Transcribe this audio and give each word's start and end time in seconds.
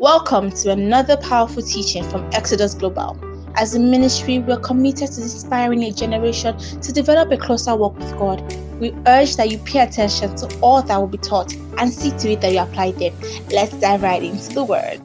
Welcome 0.00 0.50
to 0.52 0.70
another 0.70 1.18
powerful 1.18 1.62
teaching 1.62 2.08
from 2.08 2.26
Exodus 2.32 2.72
Global. 2.72 3.20
As 3.56 3.74
a 3.74 3.78
ministry, 3.78 4.38
we're 4.38 4.58
committed 4.58 5.12
to 5.12 5.20
inspiring 5.20 5.82
a 5.82 5.92
generation 5.92 6.56
to 6.56 6.90
develop 6.90 7.30
a 7.32 7.36
closer 7.36 7.76
walk 7.76 7.98
with 7.98 8.10
God. 8.16 8.40
We 8.80 8.94
urge 9.06 9.36
that 9.36 9.50
you 9.50 9.58
pay 9.58 9.80
attention 9.80 10.34
to 10.36 10.58
all 10.60 10.80
that 10.80 10.96
will 10.96 11.06
be 11.06 11.18
taught 11.18 11.52
and 11.76 11.92
see 11.92 12.12
to 12.16 12.30
it 12.30 12.40
that 12.40 12.50
you 12.50 12.60
apply 12.60 12.92
them. 12.92 13.12
Let's 13.50 13.74
dive 13.74 14.02
right 14.02 14.22
into 14.22 14.54
the 14.54 14.64
word. 14.64 15.02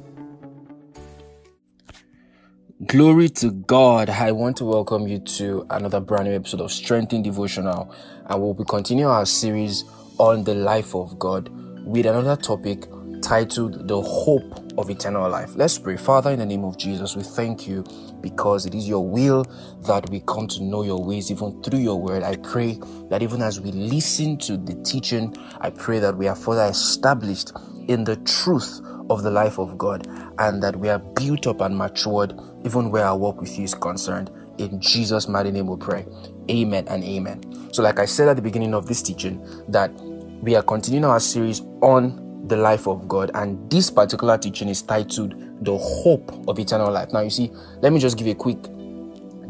Glory 2.86 3.28
to 3.28 3.52
God. 3.52 4.10
I 4.10 4.32
want 4.32 4.56
to 4.58 4.64
welcome 4.64 5.10
you 5.10 5.20
to 5.20 5.68
another 5.72 6.00
brand 6.00 6.30
new 6.30 6.36
episode 6.36 6.62
of 6.62 6.72
Strengthened 6.72 7.26
Devotional. 7.26 7.94
And 8.28 8.42
we'll 8.42 8.54
be 8.54 8.64
continuing 8.64 9.12
our 9.12 9.26
series 9.26 9.84
on 10.20 10.46
the 10.46 10.56
life 10.56 10.96
of 10.96 11.20
God 11.20 11.50
with 11.86 12.06
another 12.06 12.38
topic 12.38 12.88
titled 13.26 13.88
The 13.88 14.00
Hope 14.00 14.78
of 14.78 14.92
eternal 14.92 15.28
life. 15.28 15.56
Let's 15.56 15.80
pray. 15.80 15.98
Father, 15.98 16.30
in 16.30 16.38
the 16.38 16.46
name 16.46 16.64
of 16.64 16.78
Jesus, 16.78 17.16
we 17.16 17.24
thank 17.24 17.68
you 17.68 17.84
because 18.22 18.68
it 18.68 18.76
is 18.76 18.88
your 18.88 19.04
will 19.04 19.44
that 19.88 20.08
we 20.12 20.22
come 20.28 20.48
to 20.50 20.64
know 20.64 20.84
your 20.84 21.04
ways 21.04 21.32
even 21.32 21.62
through 21.64 21.80
your 21.80 22.00
word. 22.00 22.22
I 22.22 22.36
pray 22.36 22.80
that 23.10 23.24
even 23.24 23.42
as 23.42 23.60
we 23.60 23.72
listen 23.72 24.38
to 24.40 24.58
the 24.58 24.76
teaching, 24.84 25.36
I 25.60 25.72
pray 25.72 25.98
that 26.00 26.16
we 26.16 26.28
are 26.28 26.36
further 26.36 26.66
established 26.66 27.52
in 27.88 28.04
the 28.04 28.16
truth 28.18 28.80
of 29.10 29.24
the 29.24 29.32
life 29.32 29.58
of 29.58 29.76
God 29.76 30.08
and 30.38 30.62
that 30.62 30.76
we 30.76 30.90
are 30.90 31.00
built 31.00 31.48
up 31.48 31.62
and 31.62 31.76
matured 31.76 32.40
even 32.64 32.92
where 32.92 33.06
our 33.06 33.18
walk 33.18 33.42
with 33.42 33.58
you 33.58 33.64
is 33.64 33.74
concerned. 33.74 34.30
In 34.60 34.80
Jesus' 34.80 35.28
mighty 35.28 35.50
name 35.50 35.66
we 35.66 35.78
pray. 35.78 36.06
Amen 36.52 36.88
and 36.88 37.04
amen. 37.04 37.74
So, 37.74 37.82
like 37.82 37.98
I 37.98 38.06
said 38.06 38.28
at 38.28 38.36
the 38.36 38.42
beginning 38.44 38.76
of 38.76 38.86
this 38.86 39.02
teaching, 39.02 39.44
that 39.68 39.92
we 40.42 40.56
are 40.56 40.62
continuing 40.62 41.06
our 41.06 41.20
series 41.20 41.62
on 41.82 42.25
the 42.48 42.56
life 42.56 42.88
of 42.88 43.08
God. 43.08 43.32
And 43.34 43.70
this 43.70 43.90
particular 43.90 44.38
teaching 44.38 44.70
is 44.70 44.82
titled 44.82 45.34
The 45.64 45.78
Hope 45.78 46.48
of 46.48 46.60
Eternal 46.60 46.92
Life. 46.92 47.12
Now, 47.14 47.22
you 47.22 47.30
see, 47.30 47.52
let 47.82 47.92
me 47.94 48.00
just 48.00 48.18
give 48.18 48.28
a 48.28 48.36
quick 48.36 48.58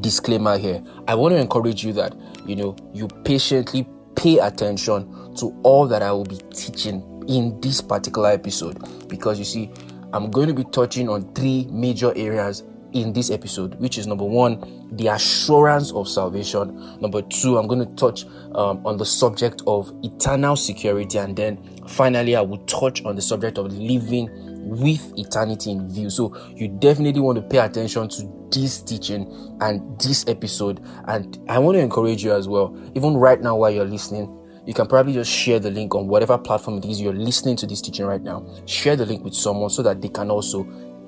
disclaimer 0.02 0.58
here. 0.58 0.84
I 1.08 1.16
want 1.16 1.34
to 1.34 1.40
encourage 1.40 1.84
you 1.84 1.94
that, 1.94 2.16
you 2.46 2.56
know, 2.56 2.76
you 2.94 3.08
patiently 3.24 3.88
pay 4.16 4.40
attention 4.40 5.36
to 5.36 5.58
all 5.64 5.88
that 5.88 6.02
I 6.02 6.12
will 6.12 6.26
be 6.26 6.38
teaching 6.54 7.24
in 7.28 7.60
this 7.60 7.82
particular 7.82 8.30
episode 8.30 8.78
because 9.08 9.40
you 9.40 9.46
see, 9.46 9.72
I'm 10.14 10.32
going 10.32 10.48
to 10.48 10.54
be 10.54 10.64
touching 10.66 11.10
on 11.10 11.34
three 11.34 11.68
major 11.72 12.14
areas 12.16 12.64
in 12.96 13.12
this 13.14 13.30
episode, 13.30 13.76
which 13.76 13.98
is 13.98 14.08
number 14.08 14.24
one, 14.24 14.90
the 14.94 15.08
assurance 15.08 15.92
of 15.92 16.08
salvation. 16.08 17.00
Number 17.02 17.22
two, 17.22 17.58
I'm 17.58 17.68
going 17.68 17.86
to 17.86 17.94
touch 17.96 18.26
um, 18.56 18.86
on 18.86 18.98
the 18.98 19.06
subject 19.06 19.62
of 19.68 19.94
eternal 20.02 20.56
security. 20.56 21.18
And 21.18 21.36
then 21.36 21.60
finally, 21.88 22.36
I 22.36 22.42
will 22.42 22.66
touch 22.66 23.04
on 23.04 23.16
the 23.16 23.22
subject 23.22 23.58
of 23.58 23.72
living 23.74 24.30
with 24.66 25.14
eternity 25.18 25.72
in 25.72 25.88
view. 25.92 26.10
So 26.10 26.36
you 26.56 26.70
definitely 26.70 27.22
want 27.22 27.36
to 27.36 27.42
pay 27.44 27.60
attention 27.60 28.08
to 28.10 28.50
this 28.50 28.82
teaching 28.82 29.58
and 29.60 30.00
this 30.00 30.26
episode. 30.28 30.82
And 31.08 31.38
I 31.50 31.60
want 31.60 31.76
to 31.76 31.82
encourage 31.82 32.24
you 32.24 32.34
as 32.34 32.48
well, 32.48 32.76
even 32.96 33.16
right 33.18 33.42
now 33.42 33.58
while 33.58 33.72
you're 33.72 33.86
listening, 33.86 34.42
you 34.66 34.74
can 34.74 34.88
probably 34.88 35.14
just 35.14 35.32
share 35.32 35.60
the 35.60 35.70
link 35.70 35.94
on 35.94 36.08
whatever 36.08 36.38
platform 36.38 36.78
it 36.80 36.86
is 36.86 37.00
you're 37.00 37.14
listening 37.14 37.56
to 37.58 37.68
this 37.68 37.82
teaching 37.82 38.06
right 38.06 38.22
now. 38.22 38.48
Share 38.66 38.96
the 38.96 39.06
link 39.06 39.24
with 39.24 39.36
someone 39.36 39.70
so 39.70 39.84
that 39.84 40.02
they 40.02 40.10
can 40.10 40.32
also 40.32 40.64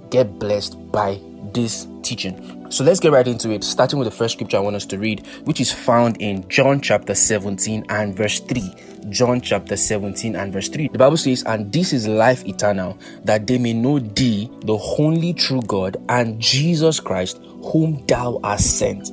get 0.09 0.39
blessed 0.39 0.91
by 0.91 1.19
this 1.53 1.87
teaching. 2.03 2.69
So 2.69 2.83
let's 2.83 2.99
get 2.99 3.11
right 3.11 3.27
into 3.27 3.51
it, 3.51 3.63
starting 3.63 3.99
with 3.99 4.07
the 4.07 4.15
first 4.15 4.33
scripture 4.33 4.57
I 4.57 4.61
want 4.61 4.75
us 4.75 4.85
to 4.87 4.97
read, 4.97 5.25
which 5.45 5.61
is 5.61 5.71
found 5.71 6.17
in 6.17 6.47
John 6.49 6.81
chapter 6.81 7.15
17 7.15 7.85
and 7.89 8.15
verse 8.15 8.39
3. 8.41 8.73
John 9.09 9.39
chapter 9.39 9.77
17 9.77 10.35
and 10.35 10.51
verse 10.51 10.67
3. 10.67 10.89
The 10.89 10.97
Bible 10.97 11.17
says, 11.17 11.43
And 11.45 11.71
this 11.71 11.93
is 11.93 12.07
life 12.07 12.45
eternal, 12.45 12.97
that 13.23 13.47
they 13.47 13.57
may 13.57 13.73
know 13.73 13.99
thee, 13.99 14.51
the 14.65 14.77
only 14.99 15.33
true 15.33 15.61
God, 15.61 15.97
and 16.09 16.39
Jesus 16.41 16.99
Christ, 16.99 17.39
whom 17.63 18.05
thou 18.05 18.39
hast 18.43 18.77
sent. 18.77 19.11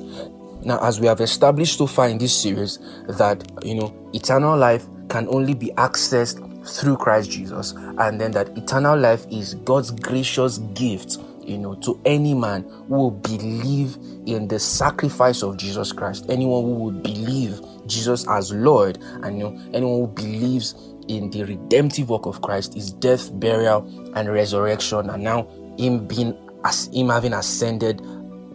Now, 0.65 0.79
as 0.81 0.99
we 0.99 1.07
have 1.07 1.21
established 1.21 1.77
so 1.77 1.87
far 1.87 2.09
in 2.09 2.17
this 2.17 2.35
series, 2.35 2.79
that 3.07 3.49
you 3.63 3.75
know, 3.75 3.95
eternal 4.13 4.57
life 4.57 4.85
can 5.09 5.27
only 5.29 5.53
be 5.53 5.67
accessed 5.77 6.41
through 6.65 6.97
Christ 6.97 7.31
Jesus, 7.31 7.73
and 7.97 8.19
then 8.19 8.31
that 8.31 8.57
eternal 8.57 8.97
life 8.97 9.25
is 9.29 9.55
God's 9.55 9.91
gracious 9.91 10.57
gift 10.73 11.17
you 11.45 11.57
know, 11.57 11.75
to 11.75 11.99
any 12.05 12.33
man 12.33 12.63
who 12.87 12.95
will 12.95 13.11
believe 13.11 13.97
in 14.25 14.47
the 14.47 14.59
sacrifice 14.59 15.43
of 15.43 15.57
Jesus 15.57 15.91
Christ, 15.91 16.25
anyone 16.29 16.63
who 16.63 16.73
would 16.75 17.03
believe 17.03 17.61
Jesus 17.85 18.27
as 18.27 18.51
Lord, 18.51 18.97
and 19.23 19.37
you 19.37 19.43
know, 19.43 19.61
anyone 19.73 19.99
who 20.01 20.07
believes 20.07 20.73
in 21.07 21.29
the 21.29 21.43
redemptive 21.43 22.09
work 22.09 22.25
of 22.25 22.41
Christ, 22.41 22.73
his 22.73 22.91
death, 22.91 23.29
burial, 23.39 23.85
and 24.15 24.31
resurrection, 24.31 25.09
and 25.09 25.23
now 25.23 25.47
him 25.77 26.07
being 26.07 26.35
as 26.63 26.87
him 26.91 27.09
having 27.09 27.33
ascended 27.33 28.01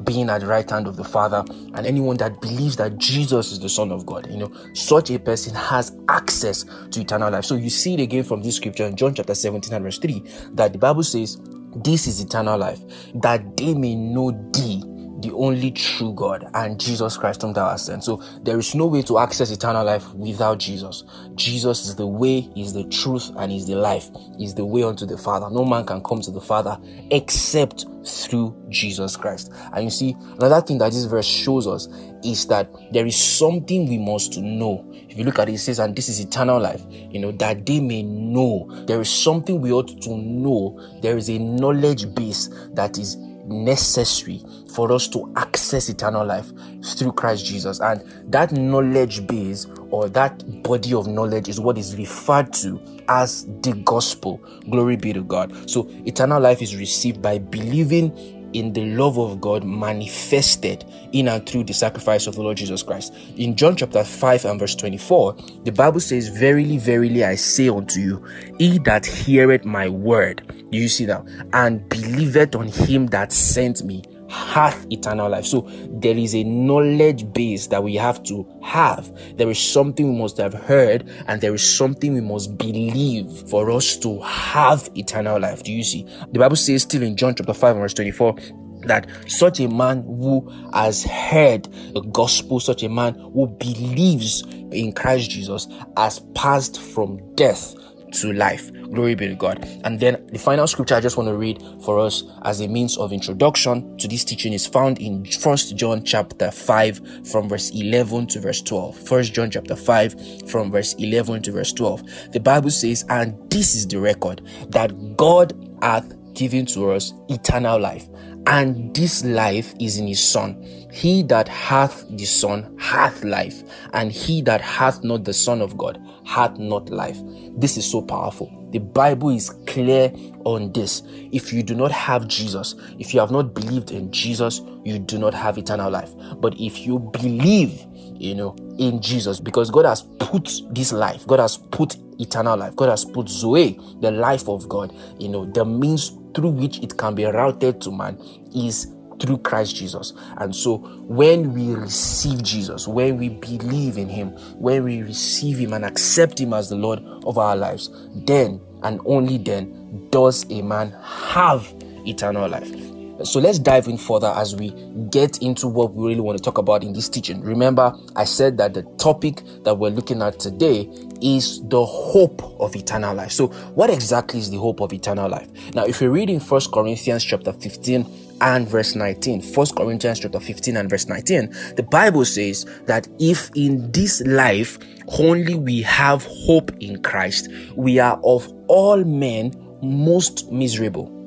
being 0.04 0.30
at 0.30 0.40
the 0.40 0.46
right 0.46 0.68
hand 0.68 0.86
of 0.86 0.96
the 0.96 1.04
Father, 1.04 1.44
and 1.74 1.86
anyone 1.86 2.16
that 2.18 2.40
believes 2.40 2.76
that 2.76 2.98
Jesus 2.98 3.52
is 3.52 3.60
the 3.60 3.68
Son 3.68 3.92
of 3.92 4.06
God, 4.06 4.30
you 4.30 4.36
know, 4.36 4.52
such 4.74 5.10
a 5.10 5.18
person 5.18 5.54
has 5.54 5.96
access 6.08 6.64
to 6.90 7.00
eternal 7.00 7.30
life. 7.30 7.44
So 7.44 7.56
you 7.56 7.70
see 7.70 7.94
it 7.94 8.00
again 8.00 8.24
from 8.24 8.42
this 8.42 8.56
scripture 8.56 8.86
in 8.86 8.96
John 8.96 9.14
chapter 9.14 9.34
17 9.34 9.72
and 9.74 9.84
verse 9.84 9.98
3 9.98 10.22
that 10.52 10.72
the 10.72 10.78
Bible 10.78 11.02
says, 11.02 11.38
This 11.76 12.06
is 12.06 12.20
eternal 12.20 12.58
life, 12.58 12.80
that 13.14 13.56
they 13.56 13.74
may 13.74 13.94
know 13.94 14.30
thee, 14.52 14.82
the 15.20 15.32
only 15.32 15.70
true 15.70 16.12
God, 16.14 16.48
and 16.54 16.80
Jesus 16.80 17.16
Christ 17.16 17.42
whom 17.42 17.52
thou 17.52 17.70
hast 17.70 17.86
sent. 17.86 18.04
So 18.04 18.22
there 18.42 18.58
is 18.58 18.74
no 18.74 18.86
way 18.86 19.02
to 19.02 19.18
access 19.18 19.50
eternal 19.50 19.84
life 19.84 20.12
without 20.14 20.58
Jesus. 20.58 21.04
Jesus 21.34 21.86
is 21.86 21.96
the 21.96 22.06
way, 22.06 22.50
is 22.56 22.72
the 22.72 22.84
truth, 22.84 23.30
and 23.36 23.52
is 23.52 23.66
the 23.66 23.76
life, 23.76 24.08
is 24.38 24.54
the 24.54 24.64
way 24.64 24.82
unto 24.82 25.06
the 25.06 25.18
Father. 25.18 25.48
No 25.50 25.64
man 25.64 25.84
can 25.84 26.02
come 26.02 26.20
to 26.22 26.30
the 26.30 26.40
Father 26.40 26.78
except 27.10 27.86
through 28.04 28.56
Jesus 28.68 29.16
Christ. 29.16 29.52
And 29.72 29.84
you 29.84 29.90
see, 29.90 30.16
another 30.38 30.60
thing 30.60 30.78
that 30.78 30.92
this 30.92 31.04
verse 31.04 31.26
shows 31.26 31.66
us 31.66 31.88
is 32.24 32.46
that 32.46 32.70
there 32.92 33.06
is 33.06 33.16
something 33.16 33.88
we 33.88 33.98
must 33.98 34.38
know. 34.38 34.86
If 34.92 35.18
you 35.18 35.24
look 35.24 35.38
at 35.38 35.48
it, 35.48 35.54
it 35.54 35.58
says, 35.58 35.78
and 35.78 35.94
this 35.94 36.08
is 36.08 36.20
eternal 36.20 36.60
life, 36.60 36.82
you 36.88 37.18
know, 37.18 37.32
that 37.32 37.66
they 37.66 37.80
may 37.80 38.02
know. 38.02 38.66
There 38.86 39.00
is 39.00 39.10
something 39.10 39.60
we 39.60 39.72
ought 39.72 40.00
to 40.02 40.16
know. 40.16 40.80
There 41.02 41.16
is 41.16 41.28
a 41.28 41.38
knowledge 41.38 42.14
base 42.14 42.48
that 42.72 42.98
is 42.98 43.16
necessary 43.50 44.42
for 44.74 44.92
us 44.92 45.08
to 45.08 45.32
access 45.36 45.88
eternal 45.88 46.24
life 46.24 46.50
through 46.84 47.12
Christ 47.12 47.44
Jesus. 47.44 47.80
And 47.80 48.02
that 48.32 48.52
knowledge 48.52 49.26
base 49.26 49.66
or 49.90 50.08
that 50.10 50.62
body 50.62 50.94
of 50.94 51.06
knowledge 51.06 51.48
is 51.48 51.60
what 51.60 51.76
is 51.76 51.96
referred 51.96 52.52
to 52.54 52.80
as 53.08 53.44
the 53.62 53.72
gospel. 53.84 54.40
Glory 54.70 54.96
be 54.96 55.12
to 55.12 55.22
God. 55.22 55.68
So, 55.68 55.88
eternal 56.06 56.40
life 56.40 56.62
is 56.62 56.76
received 56.76 57.20
by 57.20 57.38
believing 57.38 58.39
in 58.52 58.72
the 58.72 58.84
love 58.94 59.18
of 59.18 59.40
God 59.40 59.64
manifested 59.64 60.84
in 61.12 61.28
and 61.28 61.46
through 61.46 61.64
the 61.64 61.72
sacrifice 61.72 62.26
of 62.26 62.34
the 62.34 62.42
Lord 62.42 62.56
Jesus 62.56 62.82
Christ. 62.82 63.14
In 63.36 63.56
John 63.56 63.76
chapter 63.76 64.04
5 64.04 64.44
and 64.44 64.60
verse 64.60 64.74
24, 64.74 65.36
the 65.64 65.72
Bible 65.72 66.00
says, 66.00 66.28
Verily, 66.28 66.78
verily, 66.78 67.24
I 67.24 67.34
say 67.34 67.68
unto 67.68 68.00
you, 68.00 68.24
he 68.58 68.78
that 68.80 69.06
heareth 69.06 69.64
my 69.64 69.88
word, 69.88 70.66
you 70.70 70.88
see 70.88 71.04
that, 71.06 71.24
and 71.52 71.88
believeth 71.88 72.54
on 72.54 72.68
him 72.68 73.06
that 73.08 73.32
sent 73.32 73.82
me, 73.82 74.02
hath 74.30 74.86
eternal 74.90 75.28
life. 75.28 75.44
So 75.44 75.68
there 75.90 76.16
is 76.16 76.34
a 76.34 76.44
knowledge 76.44 77.30
base 77.32 77.66
that 77.68 77.82
we 77.82 77.96
have 77.96 78.22
to 78.24 78.46
have. 78.62 79.10
There 79.36 79.50
is 79.50 79.58
something 79.58 80.12
we 80.12 80.18
must 80.18 80.38
have 80.38 80.54
heard, 80.54 81.08
and 81.26 81.40
there 81.40 81.54
is 81.54 81.76
something 81.76 82.14
we 82.14 82.20
must 82.20 82.56
believe 82.56 83.30
for 83.48 83.70
us 83.70 83.96
to 83.98 84.20
have 84.20 84.88
eternal 84.94 85.40
life. 85.40 85.62
Do 85.62 85.72
you 85.72 85.84
see? 85.84 86.06
The 86.32 86.38
Bible 86.38 86.56
says 86.56 86.82
still 86.82 87.02
in 87.02 87.16
John 87.16 87.34
chapter 87.34 87.54
5 87.54 87.76
verse 87.76 87.94
24 87.94 88.36
that 88.82 89.06
such 89.26 89.60
a 89.60 89.68
man 89.68 90.02
who 90.02 90.48
has 90.72 91.04
heard 91.04 91.64
the 91.92 92.00
gospel, 92.12 92.60
such 92.60 92.82
a 92.82 92.88
man 92.88 93.14
who 93.14 93.46
believes 93.46 94.42
in 94.72 94.92
Christ 94.92 95.30
Jesus, 95.30 95.68
has 95.96 96.20
passed 96.34 96.80
from 96.80 97.20
death 97.34 97.74
to 98.12 98.32
life. 98.32 98.72
Glory 98.92 99.14
be 99.14 99.28
to 99.28 99.34
God. 99.34 99.64
And 99.84 100.00
then 100.00 100.26
the 100.28 100.38
final 100.38 100.66
scripture 100.66 100.94
I 100.94 101.00
just 101.00 101.16
want 101.16 101.28
to 101.28 101.34
read 101.34 101.62
for 101.84 101.98
us 101.98 102.24
as 102.42 102.60
a 102.60 102.68
means 102.68 102.96
of 102.98 103.12
introduction 103.12 103.96
to 103.98 104.08
this 104.08 104.24
teaching 104.24 104.52
is 104.52 104.66
found 104.66 104.98
in 104.98 105.24
First 105.24 105.76
John 105.76 106.02
chapter 106.04 106.50
5 106.50 107.28
from 107.30 107.48
verse 107.48 107.70
11 107.70 108.28
to 108.28 108.40
verse 108.40 108.60
12. 108.62 108.96
First 108.96 109.32
John 109.32 109.50
chapter 109.50 109.76
5 109.76 110.50
from 110.50 110.70
verse 110.70 110.94
11 110.94 111.42
to 111.42 111.52
verse 111.52 111.72
12. 111.72 112.32
The 112.32 112.40
Bible 112.40 112.70
says, 112.70 113.04
And 113.08 113.38
this 113.50 113.74
is 113.74 113.86
the 113.86 114.00
record 114.00 114.42
that 114.68 115.16
God 115.16 115.52
hath 115.82 116.12
given 116.34 116.66
to 116.66 116.90
us 116.92 117.12
eternal 117.28 117.78
life 117.78 118.08
and 118.46 118.94
this 118.94 119.24
life 119.24 119.74
is 119.78 119.98
in 119.98 120.06
his 120.06 120.22
son. 120.22 120.60
He 120.92 121.22
that 121.24 121.46
hath 121.48 122.04
the 122.08 122.24
son 122.24 122.76
hath 122.78 123.22
life, 123.22 123.62
and 123.92 124.10
he 124.10 124.42
that 124.42 124.60
hath 124.60 125.04
not 125.04 125.24
the 125.24 125.32
son 125.32 125.60
of 125.60 125.76
God 125.76 126.00
hath 126.24 126.58
not 126.58 126.90
life. 126.90 127.18
This 127.56 127.76
is 127.76 127.88
so 127.88 128.02
powerful. 128.02 128.50
The 128.72 128.78
Bible 128.78 129.30
is 129.30 129.50
clear 129.66 130.12
on 130.44 130.72
this. 130.72 131.02
If 131.32 131.52
you 131.52 131.62
do 131.62 131.74
not 131.74 131.92
have 131.92 132.28
Jesus, 132.28 132.74
if 132.98 133.12
you 133.12 133.20
have 133.20 133.30
not 133.30 133.54
believed 133.54 133.90
in 133.90 134.10
Jesus, 134.10 134.62
you 134.84 134.98
do 134.98 135.18
not 135.18 135.34
have 135.34 135.58
eternal 135.58 135.90
life. 135.90 136.10
But 136.38 136.54
if 136.58 136.78
you 136.80 136.98
believe, 136.98 137.84
you 137.94 138.34
know, 138.34 138.56
in 138.78 139.00
Jesus, 139.02 139.38
because 139.38 139.70
God 139.70 139.84
has 139.84 140.02
put 140.18 140.50
this 140.70 140.92
life, 140.92 141.26
God 141.26 141.40
has 141.40 141.56
put 141.56 141.96
eternal 142.18 142.56
life, 142.56 142.74
God 142.76 142.88
has 142.88 143.04
put 143.04 143.28
Zoe, 143.28 143.78
the 144.00 144.10
life 144.10 144.48
of 144.48 144.68
God, 144.68 144.94
you 145.18 145.28
know, 145.28 145.44
the 145.44 145.64
means 145.64 146.10
through 146.34 146.50
which 146.50 146.78
it 146.78 146.96
can 146.96 147.14
be 147.14 147.24
routed 147.24 147.80
to 147.82 147.90
man 147.90 148.18
is 148.54 148.92
through 149.20 149.38
Christ 149.38 149.76
Jesus. 149.76 150.12
And 150.38 150.54
so 150.54 150.78
when 150.78 151.52
we 151.52 151.74
receive 151.74 152.42
Jesus, 152.42 152.88
when 152.88 153.18
we 153.18 153.28
believe 153.28 153.98
in 153.98 154.08
him, 154.08 154.30
when 154.58 154.84
we 154.84 155.02
receive 155.02 155.58
him 155.58 155.72
and 155.72 155.84
accept 155.84 156.40
him 156.40 156.54
as 156.54 156.68
the 156.68 156.76
Lord 156.76 157.00
of 157.24 157.38
our 157.38 157.54
lives, 157.56 157.90
then 158.14 158.60
and 158.82 159.00
only 159.04 159.38
then 159.38 160.08
does 160.10 160.46
a 160.50 160.62
man 160.62 160.90
have 161.02 161.72
eternal 162.06 162.48
life. 162.48 162.89
So 163.22 163.38
let's 163.38 163.58
dive 163.58 163.86
in 163.86 163.98
further 163.98 164.32
as 164.34 164.56
we 164.56 164.70
get 165.10 165.42
into 165.42 165.68
what 165.68 165.92
we 165.92 166.08
really 166.08 166.20
want 166.20 166.38
to 166.38 166.42
talk 166.42 166.56
about 166.56 166.82
in 166.82 166.94
this 166.94 167.08
teaching. 167.08 167.42
Remember, 167.42 167.94
I 168.16 168.24
said 168.24 168.56
that 168.58 168.72
the 168.72 168.82
topic 168.96 169.42
that 169.64 169.74
we're 169.74 169.90
looking 169.90 170.22
at 170.22 170.40
today 170.40 170.88
is 171.20 171.60
the 171.68 171.84
hope 171.84 172.42
of 172.60 172.74
eternal 172.74 173.14
life. 173.14 173.32
So, 173.32 173.48
what 173.74 173.90
exactly 173.90 174.40
is 174.40 174.50
the 174.50 174.56
hope 174.56 174.80
of 174.80 174.94
eternal 174.94 175.28
life? 175.28 175.48
Now, 175.74 175.84
if 175.84 176.00
you 176.00 176.10
read 176.10 176.30
in 176.30 176.40
First 176.40 176.72
Corinthians 176.72 177.22
chapter 177.22 177.52
15 177.52 178.06
and 178.40 178.66
verse 178.66 178.94
19, 178.94 179.42
First 179.42 179.76
Corinthians 179.76 180.20
chapter 180.20 180.40
15 180.40 180.78
and 180.78 180.88
verse 180.88 181.06
19, 181.06 181.54
the 181.76 181.82
Bible 181.82 182.24
says 182.24 182.64
that 182.86 183.06
if 183.18 183.50
in 183.54 183.92
this 183.92 184.22
life 184.22 184.78
only 185.18 185.56
we 185.56 185.82
have 185.82 186.24
hope 186.24 186.70
in 186.80 187.02
Christ, 187.02 187.50
we 187.76 187.98
are 187.98 188.18
of 188.24 188.50
all 188.66 189.04
men 189.04 189.52
most 189.82 190.50
miserable. 190.50 191.19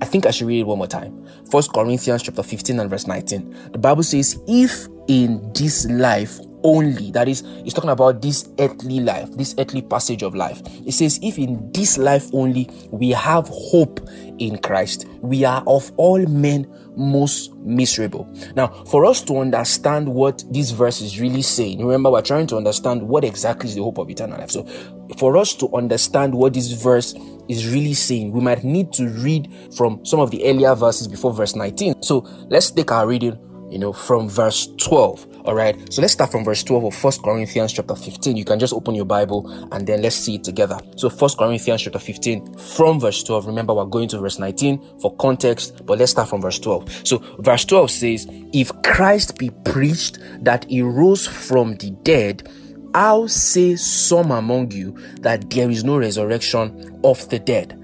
I 0.00 0.04
think 0.04 0.26
I 0.26 0.30
should 0.30 0.46
read 0.46 0.60
it 0.60 0.66
one 0.66 0.78
more 0.78 0.86
time. 0.86 1.26
First 1.50 1.72
Corinthians 1.72 2.22
chapter 2.22 2.42
15 2.42 2.80
and 2.80 2.90
verse 2.90 3.06
19. 3.06 3.72
The 3.72 3.78
Bible 3.78 4.02
says, 4.02 4.40
if 4.46 4.86
in 5.08 5.52
this 5.54 5.86
life 5.86 6.38
only, 6.64 7.10
that 7.12 7.28
is, 7.28 7.42
it's 7.64 7.74
talking 7.74 7.90
about 7.90 8.22
this 8.22 8.48
earthly 8.58 9.00
life, 9.00 9.30
this 9.36 9.54
earthly 9.58 9.82
passage 9.82 10.22
of 10.22 10.34
life. 10.34 10.60
It 10.86 10.92
says, 10.92 11.18
if 11.22 11.38
in 11.38 11.70
this 11.72 11.98
life 11.98 12.28
only 12.32 12.68
we 12.90 13.10
have 13.10 13.48
hope 13.48 14.00
in 14.38 14.58
Christ, 14.58 15.06
we 15.20 15.44
are 15.44 15.62
of 15.66 15.90
all 15.96 16.24
men 16.26 16.66
most 16.96 17.54
miserable. 17.56 18.28
Now, 18.56 18.68
for 18.84 19.04
us 19.04 19.22
to 19.24 19.38
understand 19.38 20.08
what 20.08 20.44
this 20.50 20.70
verse 20.70 21.00
is 21.00 21.20
really 21.20 21.42
saying, 21.42 21.84
remember, 21.84 22.10
we're 22.10 22.22
trying 22.22 22.46
to 22.48 22.56
understand 22.56 23.02
what 23.02 23.24
exactly 23.24 23.68
is 23.68 23.76
the 23.76 23.82
hope 23.82 23.98
of 23.98 24.10
eternal 24.10 24.38
life. 24.38 24.50
So, 24.50 24.66
for 25.16 25.36
us 25.36 25.54
to 25.54 25.72
understand 25.74 26.34
what 26.34 26.54
this 26.54 26.72
verse 26.72 27.14
is 27.48 27.66
really 27.68 27.94
saying, 27.94 28.32
we 28.32 28.40
might 28.40 28.62
need 28.62 28.92
to 28.94 29.08
read 29.08 29.52
from 29.76 30.04
some 30.04 30.20
of 30.20 30.30
the 30.30 30.44
earlier 30.44 30.74
verses 30.74 31.08
before 31.08 31.32
verse 31.32 31.56
19. 31.56 32.02
So 32.02 32.20
let's 32.50 32.70
take 32.70 32.92
our 32.92 33.06
reading, 33.06 33.38
you 33.70 33.78
know, 33.78 33.92
from 33.92 34.28
verse 34.28 34.68
12. 34.78 35.26
All 35.44 35.54
right. 35.54 35.92
So 35.92 36.02
let's 36.02 36.12
start 36.12 36.30
from 36.30 36.44
verse 36.44 36.62
12 36.62 36.84
of 36.84 36.94
First 36.94 37.22
Corinthians 37.22 37.72
chapter 37.72 37.94
15. 37.94 38.36
You 38.36 38.44
can 38.44 38.58
just 38.58 38.72
open 38.72 38.94
your 38.94 39.04
Bible 39.04 39.48
and 39.72 39.86
then 39.86 40.02
let's 40.02 40.16
see 40.16 40.36
it 40.36 40.44
together. 40.44 40.78
So 40.96 41.08
First 41.08 41.38
Corinthians 41.38 41.82
chapter 41.82 41.98
15 41.98 42.58
from 42.58 43.00
verse 43.00 43.22
12. 43.22 43.46
Remember, 43.46 43.74
we're 43.74 43.86
going 43.86 44.08
to 44.08 44.18
verse 44.18 44.38
19 44.38 45.00
for 45.00 45.14
context, 45.16 45.86
but 45.86 45.98
let's 45.98 46.12
start 46.12 46.28
from 46.28 46.42
verse 46.42 46.58
12. 46.58 47.06
So 47.06 47.18
verse 47.38 47.64
12 47.64 47.90
says, 47.90 48.26
If 48.52 48.70
Christ 48.82 49.38
be 49.38 49.50
preached 49.64 50.18
that 50.40 50.64
he 50.68 50.82
rose 50.82 51.26
from 51.26 51.76
the 51.76 51.90
dead, 52.02 52.48
how 52.94 53.26
say 53.26 53.76
some 53.76 54.30
among 54.30 54.70
you 54.72 54.92
that 55.20 55.50
there 55.50 55.70
is 55.70 55.84
no 55.84 55.98
resurrection 55.98 57.00
of 57.04 57.28
the 57.28 57.38
dead? 57.38 57.77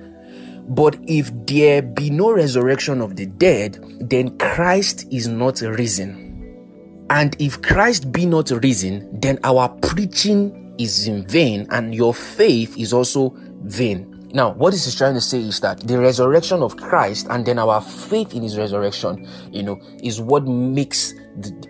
But 0.69 0.96
if 1.06 1.31
there 1.46 1.82
be 1.82 2.11
no 2.11 2.32
resurrection 2.32 3.00
of 3.00 3.16
the 3.16 3.26
dead, 3.26 3.78
then 4.00 4.38
Christ 4.38 5.06
is 5.11 5.28
not 5.28 5.61
risen. 5.61 7.06
And 7.11 7.37
if 7.38 7.61
Christ 7.61 8.11
be 8.12 8.25
not 8.25 8.50
risen, 8.50 9.20
then 9.20 9.38
our 9.44 9.69
preaching 9.69 10.75
is 10.78 11.06
in 11.06 11.26
vain 11.26 11.66
and 11.70 11.94
your 11.94 12.14
faith 12.14 12.76
is 12.78 12.93
also 12.93 13.34
vain. 13.62 14.11
Now, 14.32 14.52
what 14.52 14.72
this 14.72 14.88
is 14.88 14.96
trying 14.96 15.14
to 15.14 15.20
say 15.20 15.38
is 15.38 15.61
that 15.61 15.81
the 15.81 15.99
resurrection 15.99 16.62
of 16.62 16.76
Christ 16.76 17.28
and 17.31 17.46
then 17.46 17.58
our 17.58 17.81
faith 17.81 18.34
in 18.34 18.43
his 18.43 18.58
resurrection, 18.58 19.28
you 19.52 19.62
know, 19.62 19.81
is 20.02 20.20
what 20.20 20.44
makes 20.44 21.14